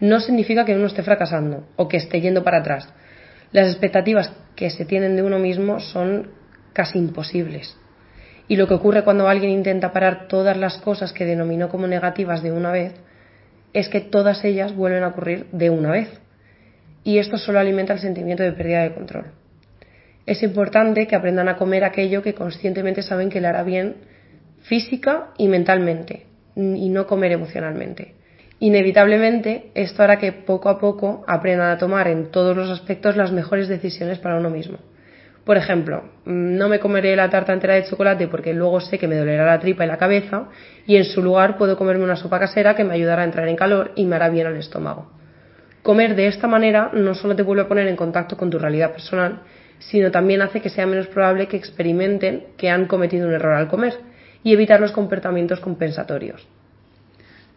No 0.00 0.20
significa 0.20 0.64
que 0.64 0.74
uno 0.74 0.86
esté 0.86 1.02
fracasando 1.02 1.66
o 1.76 1.88
que 1.88 1.96
esté 1.96 2.20
yendo 2.20 2.44
para 2.44 2.58
atrás. 2.58 2.88
Las 3.50 3.68
expectativas 3.68 4.32
que 4.54 4.70
se 4.70 4.84
tienen 4.84 5.16
de 5.16 5.22
uno 5.22 5.38
mismo 5.38 5.80
son 5.80 6.28
casi 6.72 6.98
imposibles. 6.98 7.76
Y 8.52 8.56
lo 8.56 8.68
que 8.68 8.74
ocurre 8.74 9.02
cuando 9.02 9.28
alguien 9.28 9.50
intenta 9.50 9.94
parar 9.94 10.28
todas 10.28 10.58
las 10.58 10.76
cosas 10.76 11.14
que 11.14 11.24
denominó 11.24 11.70
como 11.70 11.86
negativas 11.86 12.42
de 12.42 12.52
una 12.52 12.70
vez 12.70 12.92
es 13.72 13.88
que 13.88 14.02
todas 14.02 14.44
ellas 14.44 14.76
vuelven 14.76 15.04
a 15.04 15.08
ocurrir 15.08 15.46
de 15.52 15.70
una 15.70 15.90
vez 15.90 16.10
y 17.02 17.16
esto 17.16 17.38
solo 17.38 17.60
alimenta 17.60 17.94
el 17.94 17.98
sentimiento 18.00 18.42
de 18.42 18.52
pérdida 18.52 18.82
de 18.82 18.92
control. 18.92 19.24
Es 20.26 20.42
importante 20.42 21.06
que 21.06 21.16
aprendan 21.16 21.48
a 21.48 21.56
comer 21.56 21.82
aquello 21.82 22.22
que 22.22 22.34
conscientemente 22.34 23.00
saben 23.00 23.30
que 23.30 23.40
le 23.40 23.46
hará 23.46 23.62
bien 23.62 23.94
física 24.60 25.28
y 25.38 25.48
mentalmente, 25.48 26.26
y 26.54 26.90
no 26.90 27.06
comer 27.06 27.32
emocionalmente. 27.32 28.16
Inevitablemente, 28.60 29.70
esto 29.72 30.02
hará 30.02 30.18
que 30.18 30.32
poco 30.32 30.68
a 30.68 30.78
poco 30.78 31.24
aprendan 31.26 31.70
a 31.70 31.78
tomar 31.78 32.06
en 32.06 32.30
todos 32.30 32.54
los 32.54 32.68
aspectos 32.68 33.16
las 33.16 33.32
mejores 33.32 33.68
decisiones 33.68 34.18
para 34.18 34.36
uno 34.36 34.50
mismo. 34.50 34.76
Por 35.44 35.56
ejemplo, 35.56 36.04
no 36.24 36.68
me 36.68 36.78
comeré 36.78 37.16
la 37.16 37.28
tarta 37.28 37.52
entera 37.52 37.74
de 37.74 37.84
chocolate 37.84 38.28
porque 38.28 38.54
luego 38.54 38.80
sé 38.80 38.98
que 38.98 39.08
me 39.08 39.16
dolerá 39.16 39.44
la 39.44 39.58
tripa 39.58 39.84
y 39.84 39.88
la 39.88 39.98
cabeza 39.98 40.48
y 40.86 40.96
en 40.96 41.04
su 41.04 41.20
lugar 41.20 41.58
puedo 41.58 41.76
comerme 41.76 42.04
una 42.04 42.14
sopa 42.14 42.38
casera 42.38 42.76
que 42.76 42.84
me 42.84 42.94
ayudará 42.94 43.22
a 43.22 43.24
entrar 43.24 43.48
en 43.48 43.56
calor 43.56 43.90
y 43.96 44.04
me 44.04 44.16
hará 44.16 44.28
bien 44.28 44.46
al 44.46 44.56
estómago. 44.56 45.10
Comer 45.82 46.14
de 46.14 46.28
esta 46.28 46.46
manera 46.46 46.90
no 46.92 47.14
solo 47.14 47.34
te 47.34 47.42
vuelve 47.42 47.62
a 47.62 47.68
poner 47.68 47.88
en 47.88 47.96
contacto 47.96 48.36
con 48.36 48.50
tu 48.50 48.58
realidad 48.58 48.92
personal, 48.92 49.40
sino 49.80 50.12
también 50.12 50.42
hace 50.42 50.60
que 50.60 50.68
sea 50.68 50.86
menos 50.86 51.08
probable 51.08 51.48
que 51.48 51.56
experimenten 51.56 52.44
que 52.56 52.70
han 52.70 52.86
cometido 52.86 53.26
un 53.26 53.34
error 53.34 53.54
al 53.54 53.66
comer 53.66 53.94
y 54.44 54.52
evitar 54.52 54.80
los 54.80 54.92
comportamientos 54.92 55.58
compensatorios. 55.58 56.46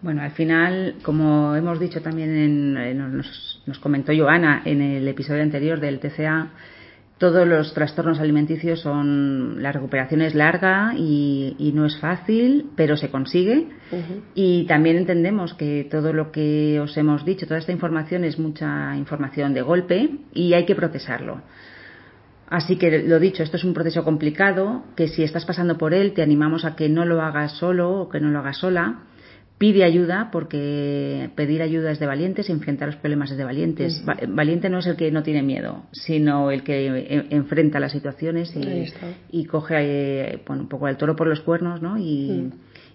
Bueno, 0.02 0.24
al 0.24 0.32
final, 0.32 0.96
como 1.04 1.56
hemos 1.56 1.80
dicho 1.80 2.02
también, 2.02 2.74
nos, 2.98 3.64
nos, 3.66 3.80
comentó 3.80 4.12
Joana 4.16 4.64
en 4.66 4.82
el 4.82 5.08
episodio 5.08 5.42
anterior 5.42 5.80
del 5.80 6.00
TCA, 6.00 6.50
todos 7.18 7.48
los 7.48 7.74
trastornos 7.74 8.20
alimenticios 8.20 8.82
son 8.82 9.64
la 9.64 9.72
recuperación 9.72 10.22
es 10.22 10.36
larga 10.36 10.94
y, 10.98 11.72
no 11.74 11.86
es 11.86 11.98
fácil 12.00 12.72
pero 12.76 12.98
se 12.98 13.10
consigue. 13.10 13.70
Y 14.34 14.66
también 14.66 14.98
entendemos 14.98 15.54
que 15.54 15.88
todo 15.90 16.12
lo 16.12 16.32
que 16.32 16.80
os 16.82 16.98
hemos 16.98 17.24
dicho 17.24 17.48
toda 17.48 17.60
esta 17.60 17.72
información 17.72 18.26
es 18.26 18.38
mucha 18.38 18.96
información 18.98 19.54
de 19.54 19.62
golpe 19.62 20.10
y 20.34 20.54
hay 20.54 20.66
que 20.66 20.76
procesarlo. 20.76 21.42
Así 22.50 22.76
que 22.76 23.04
lo 23.04 23.20
dicho 23.20 23.44
esto 23.44 23.58
es 23.58 23.64
un 23.64 23.74
proceso 23.74 24.04
complicado 24.04 24.84
que 24.96 25.08
si 25.08 25.24
estás 25.24 25.46
pasando 25.46 25.78
por 25.78 25.94
él 25.94 26.14
te 26.14 26.22
animamos 26.22 26.66
a 26.66 26.76
que 26.76 26.90
no 26.90 27.06
lo 27.06 27.22
hagas 27.22 27.54
solo 27.54 27.94
o 27.94 28.10
que 28.10 28.20
no 28.20 28.30
lo 28.30 28.40
hagas 28.40 28.58
sola 28.58 29.00
pide 29.58 29.84
ayuda 29.84 30.30
porque 30.32 31.30
pedir 31.36 31.62
ayuda 31.62 31.92
es 31.92 32.00
de 32.00 32.06
valientes 32.06 32.50
y 32.50 32.52
enfrentar 32.52 32.90
los 32.90 32.98
problemas 32.98 33.32
es 33.32 33.38
de 33.38 33.44
valientes. 33.44 34.04
Valiente 34.28 34.70
no 34.70 34.80
es 34.80 34.88
el 34.88 34.96
que 34.96 35.12
no 35.12 35.24
tiene 35.24 35.44
miedo, 35.44 35.84
sino 35.92 36.52
el 36.52 36.64
que 36.64 36.88
e, 36.88 37.26
enfrenta 37.30 37.80
las 37.80 37.92
situaciones 37.92 38.54
y, 39.32 39.46
coge 39.46 39.76
eh, 39.78 40.42
un 40.50 40.68
poco 40.68 40.88
el 40.88 40.98
toro 40.98 41.16
por 41.16 41.28
los 41.28 41.40
cuernos 41.42 41.82
¿no? 41.82 41.98
y, 41.98 42.52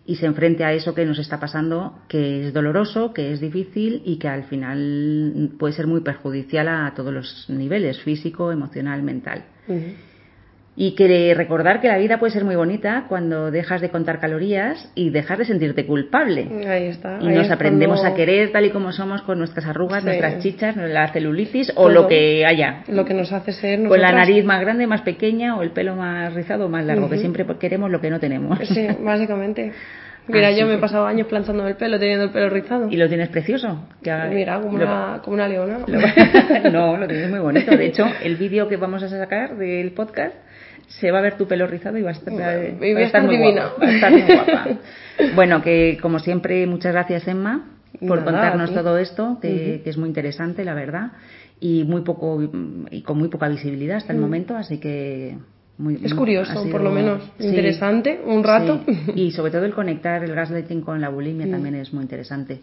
y 0.06 0.16
se 0.16 0.26
enfrente 0.26 0.64
a 0.64 0.72
eso 0.72 0.94
que 0.94 1.06
nos 1.06 1.18
está 1.18 1.40
pasando, 1.40 2.00
que 2.08 2.46
es 2.46 2.52
doloroso, 2.52 3.14
que 3.14 3.32
es 3.32 3.40
difícil 3.40 4.02
y 4.04 4.18
que 4.18 4.28
al 4.28 4.44
final 4.44 5.52
puede 5.58 5.72
ser 5.72 5.86
muy 5.86 6.02
perjudicial 6.02 6.68
a 6.68 6.92
todos 6.94 7.12
los 7.14 7.46
niveles, 7.48 8.00
físico, 8.00 8.52
emocional, 8.52 9.02
mental 9.02 9.44
y 10.80 10.92
que 10.92 11.34
recordar 11.34 11.82
que 11.82 11.88
la 11.88 11.98
vida 11.98 12.18
puede 12.18 12.32
ser 12.32 12.42
muy 12.42 12.56
bonita 12.56 13.04
cuando 13.06 13.50
dejas 13.50 13.82
de 13.82 13.90
contar 13.90 14.18
calorías 14.18 14.90
y 14.94 15.10
dejas 15.10 15.36
de 15.36 15.44
sentirte 15.44 15.84
culpable. 15.84 16.48
Ahí 16.66 16.86
está. 16.86 17.18
Y 17.20 17.28
nos 17.28 17.50
aprendemos 17.50 18.02
a 18.02 18.14
querer 18.14 18.50
tal 18.50 18.64
y 18.64 18.70
como 18.70 18.90
somos 18.90 19.20
con 19.20 19.36
nuestras 19.36 19.66
arrugas, 19.66 20.02
nuestras 20.02 20.42
chichas, 20.42 20.76
la 20.76 21.08
celulitis 21.12 21.70
o 21.76 21.90
lo 21.90 22.08
que 22.08 22.46
haya. 22.46 22.82
Lo 22.88 23.04
que 23.04 23.12
nos 23.12 23.30
hace 23.30 23.52
ser 23.52 23.86
Con 23.86 24.00
la 24.00 24.10
nariz 24.10 24.42
más 24.42 24.62
grande, 24.62 24.86
más 24.86 25.02
pequeña 25.02 25.54
o 25.54 25.62
el 25.62 25.72
pelo 25.72 25.96
más 25.96 26.32
rizado 26.32 26.64
o 26.64 26.68
más 26.70 26.86
largo, 26.86 27.10
que 27.10 27.18
siempre 27.18 27.44
queremos 27.58 27.90
lo 27.90 28.00
que 28.00 28.08
no 28.08 28.18
tenemos. 28.18 28.58
Sí, 28.66 28.88
básicamente. 29.04 29.72
Mira, 30.28 30.50
yo 30.52 30.66
me 30.66 30.74
he 30.74 30.78
pasado 30.78 31.06
años 31.06 31.26
planchando 31.26 31.68
el 31.68 31.76
pelo, 31.76 31.98
teniendo 31.98 32.24
el 32.24 32.30
pelo 32.30 32.48
rizado. 32.48 32.88
Y 32.90 32.96
lo 32.96 33.06
tienes 33.06 33.28
precioso. 33.28 33.86
Mira, 34.30 34.60
como, 34.60 34.76
una, 34.76 35.20
como 35.22 35.34
una 35.34 35.46
leona. 35.46 35.80
no, 36.72 36.96
lo 36.96 37.06
tienes 37.06 37.28
muy 37.28 37.40
bonito. 37.40 37.76
De 37.76 37.84
hecho, 37.84 38.06
el 38.22 38.36
vídeo 38.36 38.66
que 38.66 38.78
vamos 38.78 39.02
a 39.02 39.10
sacar 39.10 39.56
del 39.56 39.92
podcast 39.92 40.34
se 40.90 41.10
va 41.10 41.20
a 41.20 41.22
ver 41.22 41.36
tu 41.36 41.46
pelo 41.46 41.66
rizado 41.66 41.98
y 41.98 42.02
va 42.02 42.10
a 42.10 42.12
estar, 42.12 42.32
muy 42.32 43.36
Guapa, 43.38 43.72
va 43.80 43.86
a 43.86 43.94
estar 43.94 44.12
muy 44.12 44.22
guapa. 44.22 44.68
bueno, 45.34 45.62
que 45.62 45.98
como 46.02 46.18
siempre, 46.18 46.66
muchas 46.66 46.92
gracias 46.92 47.26
Emma 47.28 47.64
por 48.06 48.24
contarnos 48.24 48.72
todo 48.72 48.98
esto, 48.98 49.38
que, 49.40 49.82
es 49.84 49.96
muy 49.96 50.08
interesante, 50.08 50.64
la 50.64 50.74
verdad, 50.74 51.12
y 51.60 51.84
muy 51.84 52.02
poco 52.02 52.40
y 52.90 53.02
con 53.02 53.18
muy 53.18 53.28
poca 53.28 53.48
visibilidad 53.48 53.98
hasta 53.98 54.12
el 54.12 54.18
momento, 54.18 54.56
así 54.56 54.78
que 54.78 55.36
muy, 55.78 55.98
es 56.02 56.14
curioso, 56.14 56.68
por 56.70 56.80
lo 56.82 56.90
menos, 56.90 57.22
interesante, 57.38 58.20
un 58.24 58.44
rato. 58.44 58.80
Y 59.14 59.30
sobre 59.32 59.50
todo 59.52 59.64
el 59.64 59.74
conectar 59.74 60.22
el 60.24 60.34
gaslighting 60.34 60.82
con 60.82 61.00
la 61.00 61.08
bulimia 61.08 61.50
también 61.50 61.74
es 61.76 61.92
muy 61.92 62.02
interesante. 62.02 62.60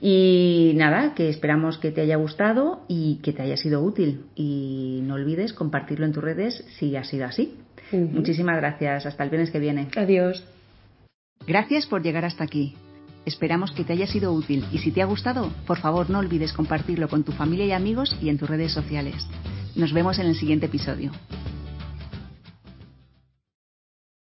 Y 0.00 0.72
nada, 0.76 1.14
que 1.14 1.28
esperamos 1.28 1.78
que 1.78 1.90
te 1.90 2.00
haya 2.00 2.16
gustado 2.16 2.80
y 2.88 3.16
que 3.22 3.32
te 3.32 3.42
haya 3.42 3.56
sido 3.56 3.82
útil. 3.82 4.24
Y 4.34 5.00
no 5.04 5.14
olvides 5.14 5.52
compartirlo 5.52 6.06
en 6.06 6.12
tus 6.12 6.24
redes 6.24 6.64
si 6.78 6.96
ha 6.96 7.04
sido 7.04 7.26
así. 7.26 7.58
Muchísimas 7.92 8.56
gracias. 8.56 9.04
Hasta 9.06 9.24
el 9.24 9.30
viernes 9.30 9.50
que 9.50 9.58
viene. 9.58 9.88
Adiós. 9.96 10.44
Gracias 11.46 11.86
por 11.86 12.02
llegar 12.02 12.24
hasta 12.24 12.44
aquí. 12.44 12.74
Esperamos 13.26 13.72
que 13.72 13.84
te 13.84 13.92
haya 13.92 14.06
sido 14.06 14.32
útil 14.32 14.64
y 14.72 14.78
si 14.78 14.92
te 14.92 15.02
ha 15.02 15.04
gustado, 15.04 15.50
por 15.66 15.78
favor 15.78 16.08
no 16.08 16.18
olvides 16.18 16.52
compartirlo 16.52 17.08
con 17.08 17.22
tu 17.22 17.32
familia 17.32 17.66
y 17.66 17.72
amigos 17.72 18.16
y 18.22 18.30
en 18.30 18.38
tus 18.38 18.48
redes 18.48 18.72
sociales. 18.72 19.26
Nos 19.76 19.92
vemos 19.92 20.18
en 20.18 20.26
el 20.26 20.36
siguiente 20.36 20.66
episodio. 20.66 21.12